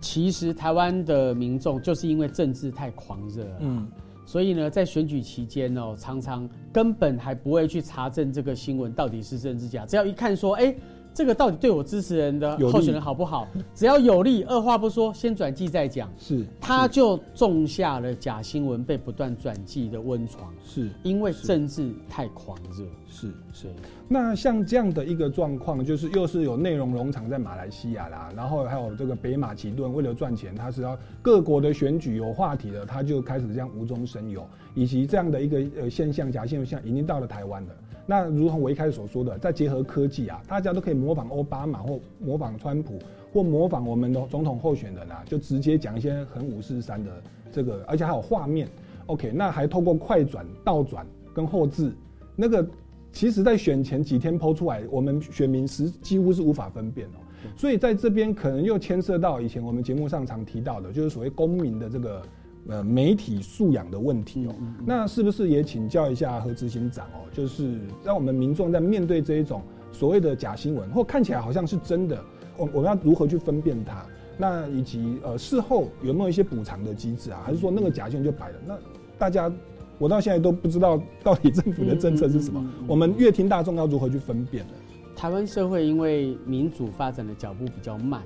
[0.00, 3.88] 其实台湾的民众就是因为政治太狂热啊，嗯
[4.26, 10.74] 所以呢，在选举期间哦，常常根本还不会去查证这个新闻到底是真是假，只要一看说，哎。
[11.12, 13.46] 这个到底对我支持人的候选人好不好？
[13.74, 20.52] 只要有利，二话不说，先转寄再讲，是他就种下了假新闻被不断转寄的温床。
[20.64, 23.64] 是因为政治太狂热，是是。
[23.64, 23.72] 对，
[24.08, 37.68] 那像这样的一个状况，就是又是有内容农场在马来西亚啦，然后还有这个北马其顿为了赚钱，他是要各国的选举有话题的，他就开始这样无中生有，以及这样的一个呃现象，假现象已经到了台湾了。
[38.06, 42.98] 那如同我一开始所说的，再结合科技啊，大家都可以模仿奥巴马或模仿川普
[43.32, 47.10] 或模仿我们的总统候选人啊，就直接讲一些很五四三的
[47.52, 48.68] 这个，而且还有画面。
[49.06, 51.92] OK，那还透过快转、倒转跟后置，
[52.36, 52.64] 那个
[53.12, 57.18] 其实在选前几天抛出来，我们选民是几乎是无法分辨哦。
[57.56, 62.22] 所以在这边可能又牵涉到以前我们节目上常提到的，就是所谓公民的这个
[62.70, 64.54] 呃媒体素养的问题哦。
[64.86, 67.28] 那是不是也请教一下何执行长哦？
[67.32, 69.60] 就是让我们民众在面对这一种
[69.92, 72.18] 所谓的假新闻，或看起来好像是真的，
[72.56, 74.06] 我我们要如何去分辨它？
[74.38, 77.42] 那以及呃事后有没有一些补偿的机制啊？
[77.44, 78.54] 还是说那个假新闻就摆了？
[78.66, 78.78] 那
[79.18, 79.52] 大家
[79.98, 82.64] 我到现在都不知道 到底政府的政策是什么。
[82.86, 84.72] 我们乐听大众要如何去分辨呢？
[85.14, 88.22] 台湾社会因为民主发展的脚步比较慢，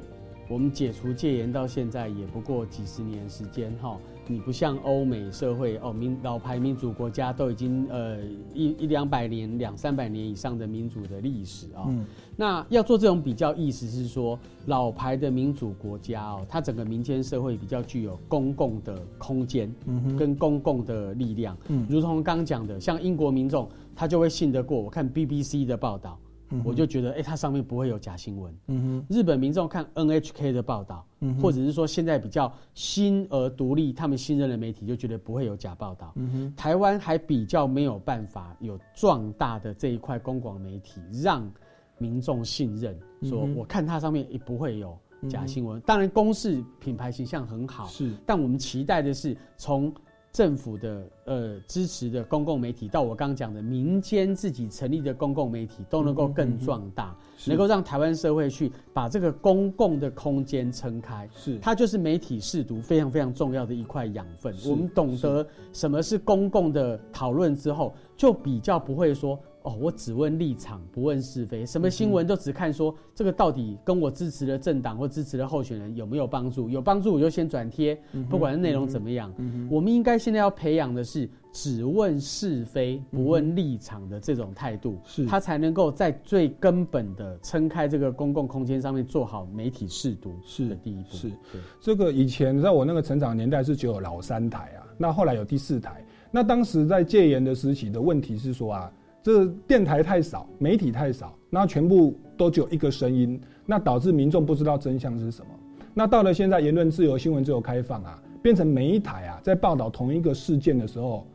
[0.48, 3.98] 我们解除戒严到现在也不过几十年时间哈。
[4.26, 8.18] 你不像欧美社会哦，民老牌民主国家都已经呃
[8.54, 12.04] 一一两百年、两三百年以上的民主的历史啊、嗯
[12.36, 19.72] 那要做这种比较，意思是说，老牌的民主国家哦，它整个民间社会比较具有公共的空间，
[20.18, 21.56] 跟公共的力量。
[21.68, 24.80] 嗯如同刚讲的，像英国民众，他就会信得过。
[24.80, 26.18] 我看 BBC 的报道，
[26.62, 28.54] 我就觉得，哎、它上面不会有假新闻。
[28.68, 31.06] 嗯日本民众看 NHK 的报道，
[31.40, 36.14] 或者是说现在比较新而独立，他们信任的媒体就觉得不会有假报道。
[36.56, 41.50] 台湾还比较没有办法有壮大的这一块公广媒体，让
[41.98, 45.80] 民众信任，说我看它上面也不会有假新闻。
[45.82, 49.92] 当然，公视品牌形象很好，是但我们期待的是从
[50.34, 57.16] 政府的呃支持的公共媒体，到我刚刚讲的民间自己成立的公共媒体，都能够更壮大，
[57.46, 61.30] 能够让台湾社会去把这个公共的空间撑开。
[61.36, 64.52] 是它就是媒体试读非常非常重要的一块养分。
[64.68, 77.98] 我们懂得什么是公共的讨论之后，就比较不会说哦，我只问立场，不问是非，什么新闻都只看说这个到底跟我支持的政党或支持的候选人有没有帮助，有帮助我就先转贴，
[78.28, 79.32] 不管是内容怎么样。
[79.70, 91.16] 我们应该现在要培养的是只问是非，不问立场的这种态度，是他才能够在最根本的撑开这个公共空间上面做好媒体试读是的第一步。
[91.16, 91.32] 是
[91.80, 96.04] 这个以前在我那个成长年代是只有老三台啊，那后来有第四台。
[96.30, 98.92] 那当时在戒严的时期的问题是说啊，
[99.24, 105.48] 这电台太少，媒体太少，那全部都只有一个声音，那导致民众不知道真相是什么。
[105.94, 111.26] 那到了现在言论自由、新闻自由开放啊，变成每一台啊在报道同一个事件的时候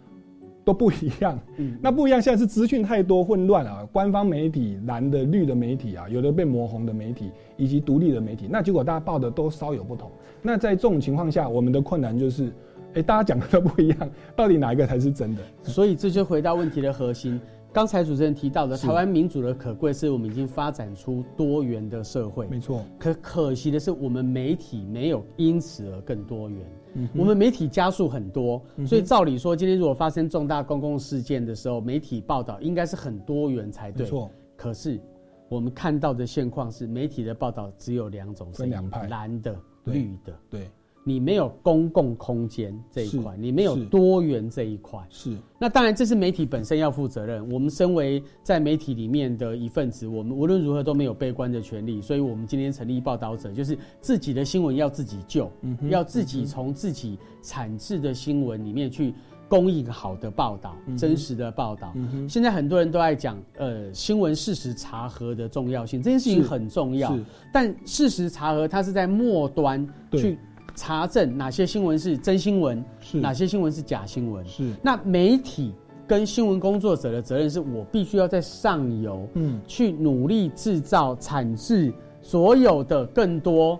[0.63, 1.39] 都不一样。
[1.57, 10.11] 嗯那不一样，现在是资讯太多混乱啊，官方媒体、蓝的、绿的媒体啊，有的被抹红的媒体，以及独立的媒体，那结果大家报的都稍有不同。
[10.43, 12.53] 那在这种情况下，我们的困难就是，
[12.93, 15.41] 哎、大家讲的都不一样，到底哪一个才是真的？
[15.63, 17.41] 所以这就回到问题的核心。
[17.71, 22.47] 刚才主持人提到的，台湾民主的可贵是我们已经发展出多元的社会。
[22.47, 26.59] 没错，可可惜的是，我们媒体没有因此而更多元。
[26.95, 34.03] 嗯我们媒体加速很多，所以照理说，今天如果发生重大公共事件的时候，媒体报道应该是很多元才对。
[34.03, 34.31] 没错。
[34.55, 34.99] 可是
[35.47, 40.39] 我们看到的现况是，媒体的报道只有两种声音，分两派蓝的、对绿的。
[40.49, 40.71] 对，
[41.03, 44.99] 你没有公共空间这一块，你没有多元这一块。
[45.09, 47.49] 是那当然，这是媒体本身要负责任。
[47.51, 52.01] 我们身为在媒体里面的一份子，我们无论如何都没有悲观的权利。
[52.01, 55.51] 所以，我们今天成立报道者，就是自己的新闻要自己救，
[55.89, 59.13] 要自己从自己产制的新闻里面去
[59.47, 61.93] 供应好的报道、真实的报道。
[62.27, 67.25] 现在很多人都在讲，呃，新闻事实查核的重要性，这件事情很重要是。
[67.51, 70.37] 但事实查核，它是在末端去
[70.79, 74.45] 查证哪些新闻是真新闻，是哪些新闻是假新闻。
[74.45, 75.73] 是，那媒体
[76.07, 83.77] 跟新闻工作者的责任是我必须要在上游，嗯去努力制造、产制所有的更多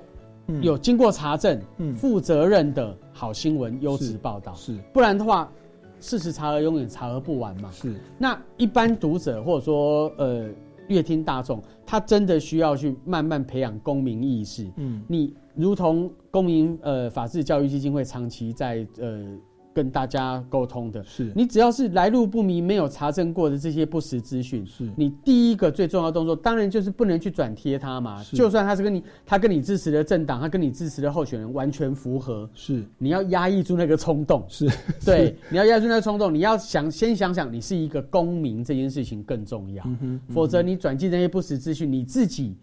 [0.48, 4.54] 嗯有经过查证、嗯负责任的好新闻、优质报道。
[4.54, 5.50] 是不然的话，
[6.02, 7.72] 事实查核永远查核不完嘛。
[7.72, 10.50] 是那一般读者或者说呃
[10.90, 14.70] 乐听大众，他真的需要去慢慢培养公民意识。
[14.76, 19.24] 嗯你如同公民呃法治教育基金会长期在呃
[19.72, 21.32] 跟大家沟通的，是。
[21.36, 24.90] 你只要是来路不明、没有查证过的这些不实资讯，是。
[24.98, 28.22] 你第一个最重要的动作，当然就是不能去转贴它嘛。
[28.34, 32.84] 就算他是跟你他跟你支持的政党，他跟你支持的候选人完全符合，是。
[32.98, 34.44] 你要压抑住那个冲动。
[34.50, 34.68] 是，
[35.06, 39.84] 对，你要压抑住那个冲动，你要想先想想，你是一个公民这件事情更重要。
[40.02, 42.56] 嗯否则你转寄那些不实资讯，你自己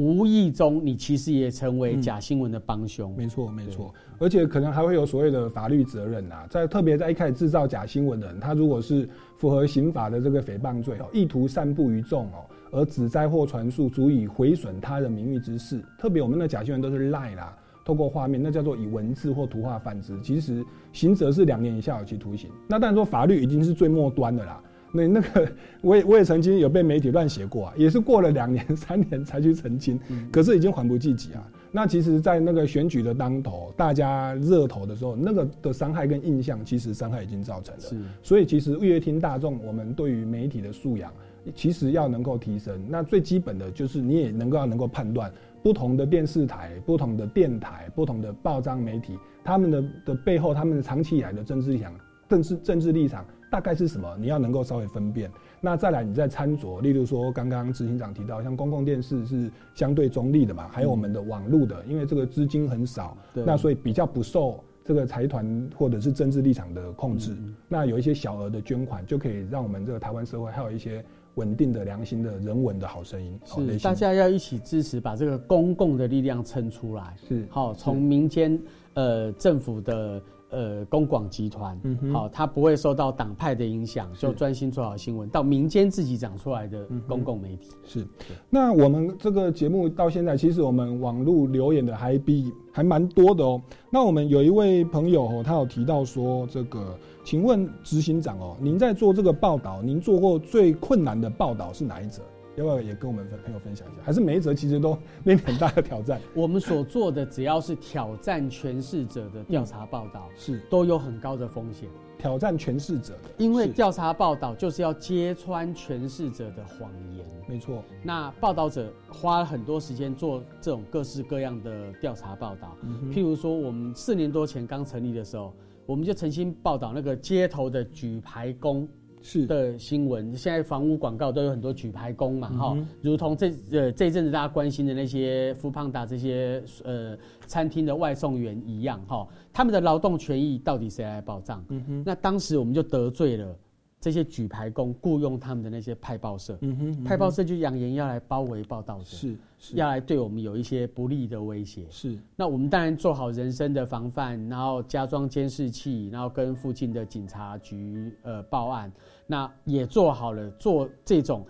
[0.00, 3.14] 无意中你其实也成为假新闻的帮凶。
[3.14, 22.50] 没错，没错，而且可能还会有所谓的法律责任啊，在特别在一开始制造假新闻的人，他如果是符合刑法的这个诽谤罪哦，意图散布于众哦，而指摘或传述足以毁损他人名誉之事，特别我们的假新闻都是赖啦，透过画面，那叫做以文字或图画犯之，其实刑责是两年以下有期徒刑。
[22.66, 24.62] 那当然说法律已经是最末端的啦。
[24.92, 29.98] 那那个，我也我也曾经有被媒体乱写过啊，也是过了两年 三年才去澄清，
[30.32, 31.46] 可是已经缓不济急啊。
[31.72, 37.80] 那其实，在那个选举的当头，大家热投的时候，那个的伤害跟印象，其实伤害已经造成了。
[37.80, 41.12] 是所以，其实乐听大众，我们对于媒体的素养，
[41.54, 42.84] 其实要能够提升。
[42.88, 45.32] 那最基本的就是，你也能够要能够判断
[45.62, 51.94] 不同的电视台、不同的电台、不同的报章媒体，他们的的背后，他们的长期以来的政治立场、
[52.28, 55.30] 政治政治立场大概是什么，你要能够稍微分辨。
[55.60, 67.36] 那再来，你在参酌，例如说刚刚执行长提到，像公共电视是相对中立的嘛，还有我们的网络的，因为这个资金很少，对那所以比较不受这个财团或者是政治立场的控制。
[67.68, 73.38] 那有一些小额的捐款，就可以让我们这个台湾社会还有一些稳定的、良心的人文的好声音。
[73.44, 77.14] 是，型大家要一起支持，把这个公共的力量撑出来。
[77.28, 78.58] 是好，从民间
[78.94, 80.20] 呃政府的
[80.50, 81.80] 呃公广集团，
[82.12, 87.70] 好，它不会受到党派的影响，就专心做好新闻，到民间自己长出来的嗯公共媒体。
[87.84, 88.06] 是，
[88.48, 93.60] 那我们这个节目到现在，其实我们网络留言的还比还蛮多的哦。
[93.90, 102.22] 那我们有一位朋友哦，他有提到说，这个，请问执行长哦，您在做这个报道，您做过最困难的报道是哪一则？
[102.60, 104.02] 要不要也跟我们朋友分享一下？
[104.04, 104.90] 还是每一则其实都
[105.24, 106.20] 面临很大的挑战？
[106.34, 110.60] 我们所做的只要是挑战诠释者的调查报道， 是。
[110.68, 111.88] 都有很高的风险，
[112.18, 117.24] 挑战诠释者的，因为调查报道就是要揭穿诠释者的谎言。
[117.48, 122.76] 没错，那报道者花了很多时间做这种各式各样的调查报道，
[123.12, 125.52] 譬如说，我们四年多前刚成立的时候，
[125.86, 128.86] 我们就曾经报道那个街头的举牌工
[129.22, 129.46] 是。
[129.46, 137.16] 的新闻，现在房屋广告都有很多举牌工嘛，哈、嗯如同这呃这一阵子大家关心的那些富胖达这些呃
[137.46, 141.64] 餐厅的外送员一样，哈、他们的劳动权益到底谁来保障？
[141.68, 143.56] 嗯哼，那当时我们就得罪了
[144.00, 149.76] 这些举牌工雇佣他们的那些派报社，嗯哼，派报社就扬言要来包围报道者，是是。
[149.76, 151.84] 要来对我们有一些不利的威胁。
[151.90, 152.18] 是。
[152.34, 158.90] 那我们当然做好人身的防范，然后加装监视器，然后跟附近的警察局呃报案，
[159.26, 161.46] 那也做好了做这种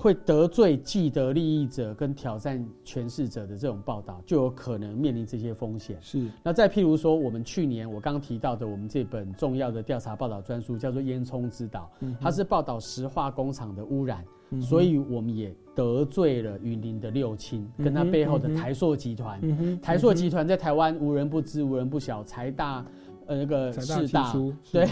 [0.00, 5.98] 会得罪既得利益者跟挑战权势者的这种报道，就有可能面临这些风险。
[6.00, 6.30] 是。
[6.40, 11.90] 那再譬如说，我们去年我刚提到的，我们这本重要的调查报道专书叫做《烟囱之岛》，
[12.20, 14.24] 它是报道石化工厂的污染，
[14.60, 19.80] 所以我们也得罪了云林的六亲，跟他背后的台塑集团。
[19.80, 22.86] 台塑集团在台湾无人不知、无人不晓，财大，
[23.28, 24.34] 呃，那个四大
[24.72, 24.88] 对，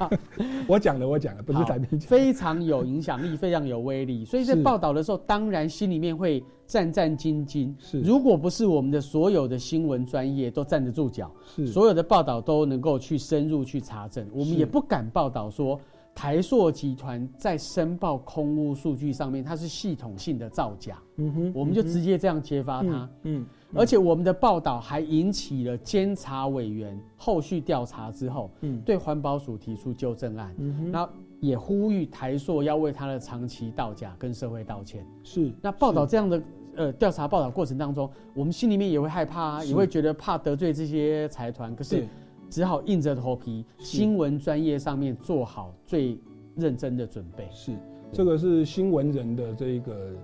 [0.68, 4.22] 我讲的我讲的不是 好台面讲，非常有影响力，非常有威力。
[4.24, 4.62] 所以在是。
[4.62, 7.74] 报道的时候，当然心里面会战战兢兢。
[7.78, 7.98] 是。
[8.02, 11.66] 如果不是我们的所有的新闻专业都站得住脚，是。
[11.68, 15.80] 所有的报道都能够去深入去查证，我们也不敢报道说
[16.14, 23.08] 台塑集团在申报空屋数据上面它是系统性的造假，嗯哼，我们就直接这样揭发它。
[23.22, 31.08] 嗯而且我们的报道还引起了监察委员后续调查之后，嗯对环保署提出纠正案，嗯哼，那
[31.38, 35.06] 也呼吁台塑要为他的长期造假跟社会道歉。
[35.22, 36.42] 是那报道这样的
[36.74, 42.06] 呃调查报道过程当中，我们心里面也会害怕啊，也会觉得怕得罪这些财团，可是
[42.50, 46.18] 只好硬着头皮，新闻专业上面做好最
[46.56, 47.48] 认真的准备。
[47.52, 47.72] 是
[48.12, 50.16] 这个是新闻人的这个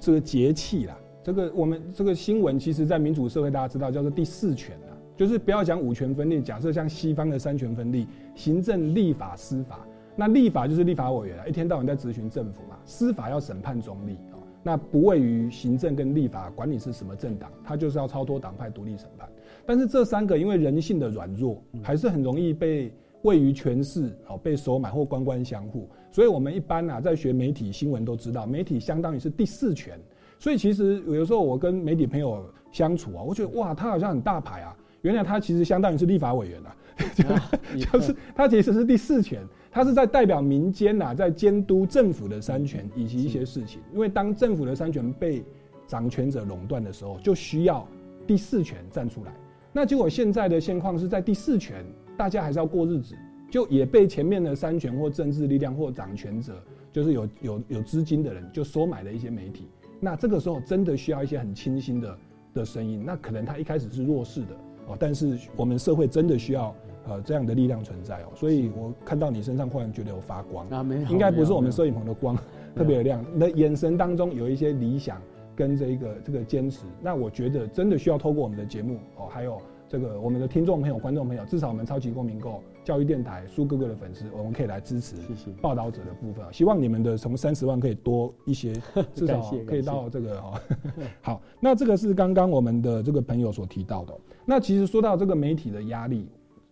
[0.00, 0.96] 这个节气啦。
[1.24, 9.80] 这个我们这个新闻，其实在民主社会大家知道叫做第四权啊，就是不要讲五权分立，假设像西方的三权分立，行政、立法、司法。
[10.16, 19.26] 那立法就是立法委员啊，一天到晚在咨询政府嘛；司法要审判中立哦，那不位于行政跟立法，管你是什么政党，他就是要超脱党派独立审判。
[19.64, 29.98] 但是这三个因为人性的软弱，还是很容易被位于权势哦被收买或官官相护，所以我们一般啊在学媒体新闻都知道，媒体相当于是第四权。
[30.44, 36.76] 所以其实有的时候我跟媒体朋友相处啊，我觉得哇，他好像很大牌啊，原来他其实相当于是立法委员啊，
[37.90, 43.80] 就是他其实是第四权，他是在代表民间呐、在监督政府的三权以及一些事情。
[43.94, 45.42] 因为当政府的三权被
[45.86, 47.88] 掌权者垄断的时候，就需要
[48.26, 49.32] 第四权站出来。
[49.72, 51.82] 那结果现在的现况是在第四权，
[52.18, 53.14] 大家还是要过日子，
[53.50, 59.70] 就也被前面的三权或政治力量或掌权者，就是有有有资金的人，就收买了一些媒体。
[60.04, 62.18] 那这个时候真的需要一些很清新的
[62.52, 63.02] 的声音。
[63.04, 64.48] 那可能他一开始是弱势的
[64.88, 66.74] 哦，但是我们社会真的需要
[67.08, 68.26] 呃这样的力量存在哦。
[68.34, 72.36] 所以我看到你身上忽然觉得有发光，啊，没有，应该不是我们摄影棚的光
[72.76, 75.18] 特别的亮，你的眼神当中有一些理想
[75.56, 76.84] 跟这一个这个坚持。
[77.00, 85.16] 那我觉得真的需要透过我们的节目哦，还有这个我们的听众朋友、观众朋友，至少我们超级公民购教育电台苏哥哥的粉丝，我们可以来支持
[85.60, 86.52] 报道者的部分啊。
[86.52, 88.74] 希望你们的从三十万可以多一些，
[89.14, 90.60] 至少可以到这个哦。
[91.22, 94.20] 好，那这个是刚刚我们的这个朋友所提到的哦。
[94.44, 96.28] 那其实说到这个媒体的压力，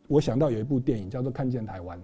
[0.07, 1.99] 我想到有一部电影叫做《看见台湾》，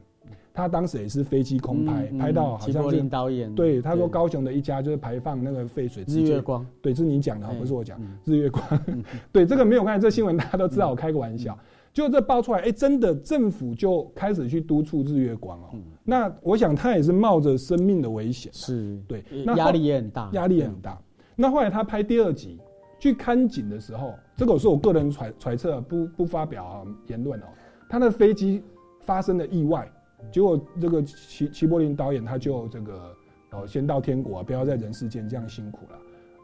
[0.54, 8.16] 他当时也是飞机空拍，嗯拍到好像是导演，对，他说高雄的一家就是排放那个废水日月光，对，这是你讲的，哎不是我讲嗯。
[8.24, 8.64] 日月光，
[9.30, 11.56] 对这个没有关系，这新闻大家都知道，我开个玩笑。
[11.98, 15.70] 就这爆出来，哎，真的政府就开始去督促日月光哦。
[16.04, 20.96] 那我想他也是冒着生命的危险，是对，那后压力也很大，压力也很大。
[21.34, 22.56] 那后来他拍第二集
[23.00, 27.46] 去看景的时候，这个是我个人揣揣测，不不发表啊言论哦。
[27.88, 28.62] 他的飞机
[29.00, 29.90] 发生了意外，
[30.30, 33.12] 结果这个齐齐柏林导演他就这个
[33.50, 35.98] 哦先到天国、啊，不要在人世间这样辛苦了。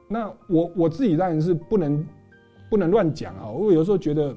[0.09, 2.05] 那我我自己当然是不能
[2.69, 4.35] 不能乱讲啊，我有时候觉得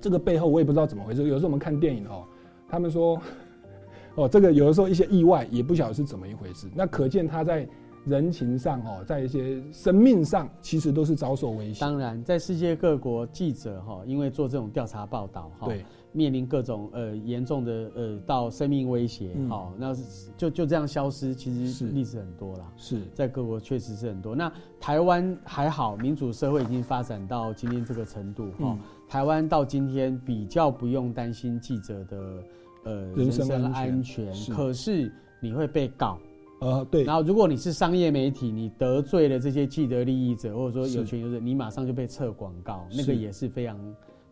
[0.00, 1.22] 这个背后我也不知道怎么回事。
[1.28, 2.24] 有时候我们看电影哦，
[2.68, 3.20] 他们说
[4.16, 7.68] 哦这个有的时候一些意外也不晓得是怎么一回事，那可见他在
[8.06, 11.80] 人情上哦，在一些生命上其实都是遭受威胁。
[11.80, 22.72] 当然，在世界各国记者哈，因为做这种调查报道哈，对，面临各种呃严重的呃到生命威胁，嗯好、那是就就这样消失，其实是例子很多啦。
[22.74, 24.34] 是在各国确实是很多。
[24.34, 28.78] 那台湾还好，民主社会已经发展到今天这个程度哈、嗯
[29.10, 32.44] 台湾到今天比较不用担心记者的
[32.84, 36.16] 呃人身安全可是你会被告。
[36.60, 43.76] 呃对然后，如果你是商业媒体，你得罪了这些既得利益者，或者说有权有势，你马上就被撤广告，那个也是非常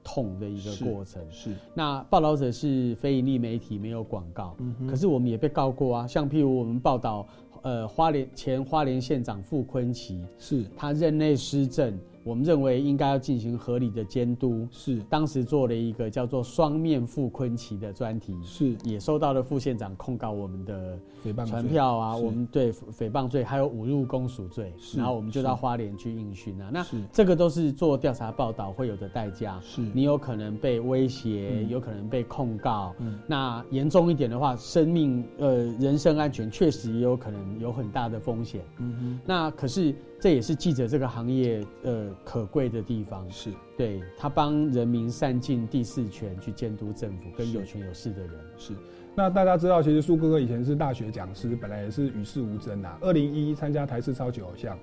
[0.05, 1.21] 痛的一个是过程。
[1.31, 4.55] 是那报道者是非盈利媒体，没有广告，
[4.89, 6.07] 可是我们也被告过啊。
[6.07, 7.27] 像譬如我们报道，
[7.63, 11.99] 呃，花莲前花莲县长傅昆奇，是他任内施政，
[12.29, 14.69] 我们认为应该要进行合理的监督。
[14.71, 15.01] 是。
[15.09, 18.77] 当时做了一个叫做“双面傅昆奇”的专题，是。
[18.85, 21.47] 也收到了副县长控告我们的诽谤罪。
[21.47, 26.69] 传票啊，我们对诽谤罪还有侮辱公署罪，然后我们就到花莲去应讯啊。
[26.71, 26.99] 那是。
[27.11, 29.81] 这个都是做调查报道会有的代价，是。
[29.95, 31.69] 你有可能被威胁，嗯。
[31.71, 32.95] 有可能被控告。
[32.99, 33.19] 嗯。
[33.27, 38.61] 那严重一点的话，生命呃人身安全确实也有可能有很大的风险。
[38.77, 39.21] 嗯哼。
[39.25, 48.33] 那可是这也是记者这个行业呃可贵的地方，，是对他帮人民善尽第四权去监督政府跟有权有势的人。
[48.57, 48.73] 是。
[49.15, 52.99] 那大家知道，其实苏哥哥以前是大学讲师，本来也是与世无争啊。
[53.01, 54.79] 二零一一参加台视超级偶像，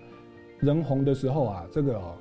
[0.60, 2.16] 人红的时候啊，这个哦，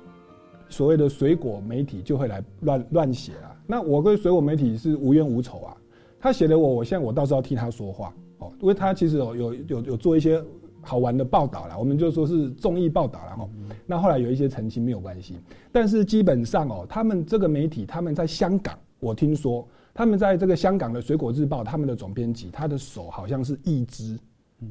[0.69, 3.55] 所谓的水果媒体就会来乱乱写啊。
[3.67, 5.75] 那我跟水果媒体是无冤无仇啊，
[6.19, 10.41] 他写的我，我现在我倒是要替他说话哦，因为他其实有有有有做一些
[10.85, 13.49] 好玩的报道啦，我们就说是综艺报道啦哈。
[13.85, 15.35] 那后来有一些澄清没有关系，
[15.71, 24.17] 但是基本上哦，他们这个媒体他们在香港，我听说他们在这个香港的《水果日报》，他们的总编辑他的手好像是一只。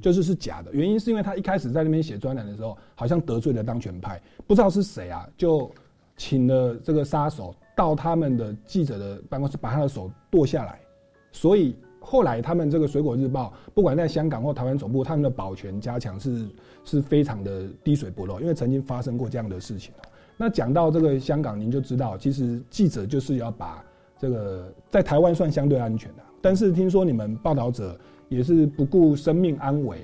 [0.01, 5.71] 就是是假的，原因是因为他一开始在那边写专栏的时候，好像得罪了当权派，不知道是谁啊，就
[6.17, 10.81] 请了这个杀手到他们的记者的办公室，把他的手剁下来。
[11.33, 16.47] 所以后来他们这个《水果日报》，不管在香港或台湾总部，他们的保全加强是
[16.85, 23.85] 是非常的滴水不漏，因为曾经发生过这样的事情哦那讲到这个香港，您就知道，其实记者就是要把
[24.19, 27.99] 这个在台湾算相对安全的，但是听说你们报道者
[28.29, 29.99] 也是不顾生命安危。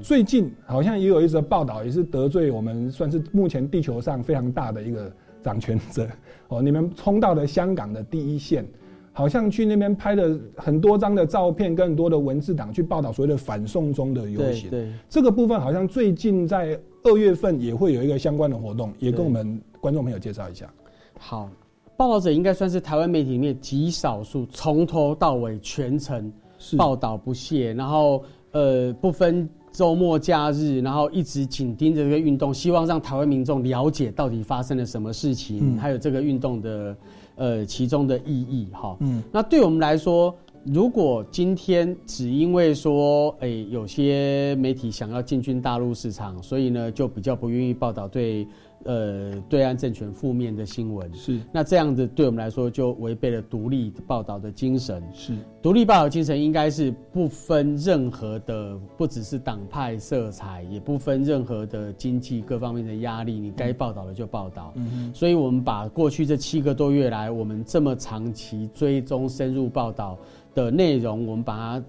[0.00, 6.08] 最近好像也有一则报道，也是得罪我们算是目前地球上非常大的一个掌权者
[6.48, 6.62] 哦。
[6.62, 8.64] 你们冲到了香港的第一线，
[9.12, 14.70] 好像去那边拍了很多张的照片，跟很多的文字档去报道所谓的反送中的游行。
[14.70, 20.72] 对对，这个部分好像最近在二月份也会有一个相关的活动，也跟我们观众朋友介绍一下。
[21.18, 21.48] 好，
[21.96, 26.32] 报道者应该算是台湾媒体里面极少数从头到尾全程
[26.76, 36.96] 报道不懈，然后呃不分周末假日，然后一直紧盯着这个运动，希望让台湾民众了解到底发生了什么事情，嗯还有这个运动的
[37.36, 38.96] 呃其中的意义哈。
[39.00, 48.46] 嗯那对我们来说，如果今天只因为说，哎、有些媒体想要进军大陆市场，所以呢就比较不愿意报道对
[48.84, 55.02] 呃对岸政权负面的新闻，是那这样子对我们来说就违背了独立报道的精神。
[55.12, 64.72] 是独立报道精神应该是不分任何的，不只是党派色彩，也不分任何的经济各方面的压力，你该报道的就报道。
[64.74, 70.18] 嗯所以，我们把过去这七个多月来，我们这么长期追踪、深入报道
[70.54, 71.84] 的内容，我们把它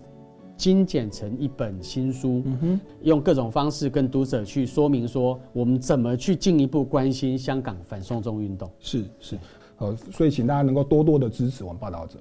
[0.64, 8.72] 精简成一本新书，嗯用各种方式跟读者去说明说，我们怎么去进一步关心香港反送中运动。
[8.80, 9.38] 是是，
[9.80, 12.18] 呃，所以请大家能够多多的支持我们报道者。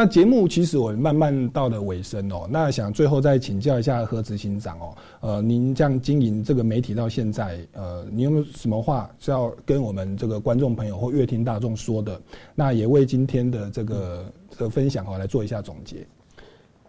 [0.00, 12.18] 那节目其实我们慢慢到了尾声哦，那想最后再请教一下何执行长哦，呃，您这样经营这个媒体到现在，呃，你有没有什么话是要跟我们这个观众朋友或乐听大众说的？
[12.54, 15.96] 那也为今天的这个这个分享哦来做一下总结。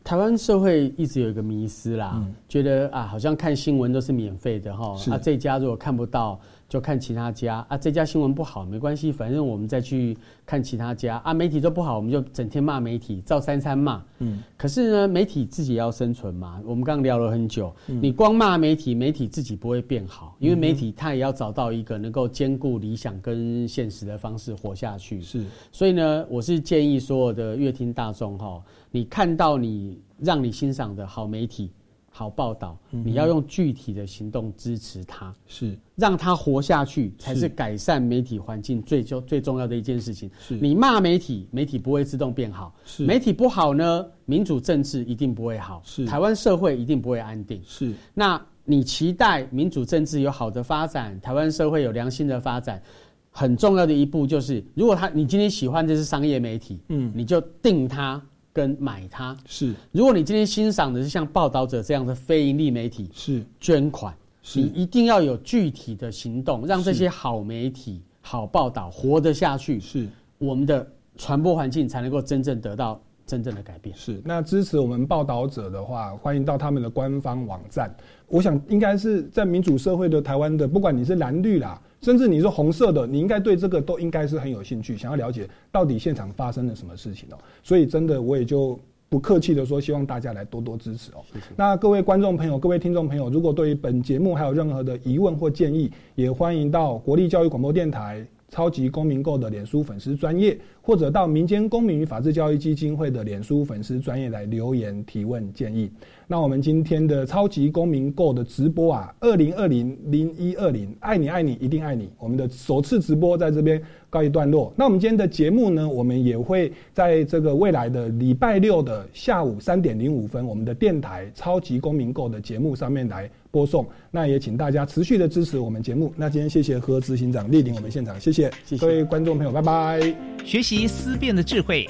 [0.06, 6.40] 台湾社会一直有一个迷思啦，觉得啊，好像看新闻都是免费的哈，啊，这家如果看不到。
[6.72, 11.34] 就看其他家啊，这家新闻不好没关系，反正我们再去看其他家啊。
[11.34, 14.02] 媒体都不好，我们就整天骂媒体，照三餐骂。
[14.20, 16.62] 嗯，可是呢，媒体自己要生存嘛。
[16.66, 25.22] 我们刚聊了很久，你光骂媒体，媒体自己不会变好，因为媒体它也要找到一个能够兼顾理想跟现实的方式活下去。
[25.22, 25.44] 是，
[25.74, 31.70] 所以呢，我是建议所有的乐听大众哈，你看到你让你欣赏的好媒体。
[32.14, 35.80] 好报道，你要用具体的行动支持他，是。
[35.96, 40.30] 让他活下去，才是改善媒体环境最就最重要的一件事情。
[40.40, 40.56] 是。
[40.56, 43.06] 你骂媒体，媒体不会自动变好；是。
[43.06, 46.06] 媒体不好呢，民主政治一定不会好，是。
[46.06, 47.62] 台湾社会一定不会安定。
[47.66, 47.94] 是。
[48.14, 52.82] 那你期待民主政治有好的发展，台湾社会有良心的发展，
[53.30, 58.22] 很重要的一步就是，如果他你今天喜欢这是商业媒体，嗯，你就定它。
[58.54, 64.14] 跟买它是，如果你今天欣赏的是像报道者这样的非盈利媒体，是捐款，
[64.56, 70.86] 你一定要有具体的行动，让这些好媒体、好报道活得下去，是我们的
[71.18, 73.96] 传播环境才能够真正得到真正的改变。
[73.96, 77.90] 是，那支持我们报道者的话，欢迎到他们的官方网站。
[78.28, 81.82] 我想应该是在民主社会的台湾的，不管你是蓝绿啦。
[82.02, 87.38] 甚至你是红色的，你应该对这个都应该是很有兴趣，想要了解到底现场发生了什么事情哦。
[87.62, 91.24] 所以真的，我也就不客气的说，希望大家来多多支持哦。
[91.56, 105.90] 那各位观众朋友、各位听众朋友，如果对于本节目还有任何的疑问或建议，也欢迎到国立教育广播电台超级公民购的脸书粉丝专业，或者到民间公民与法治教育基金会的脸书粉丝专业来留言提问建议。
[106.32, 114.72] 那我们今天的超级公民购的直播啊，二零二零零一二零，爱你爱你一定爱你，我们的首次直播在这边告一段落。
[114.78, 123.86] 那我们今天的节目呢，我们也会在这个未来的礼拜六的下午三点零五分，我们的电台超级公民购的节目上面来播送。
[124.10, 126.14] 那也请大家持续的支持我们节目。
[126.16, 130.16] 那今天谢谢何执行长莅临我们现场，谢谢各位观众朋友，拜拜。
[130.46, 131.86] 学习思辨的智慧，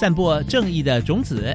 [0.00, 1.54] 散播正义的种子。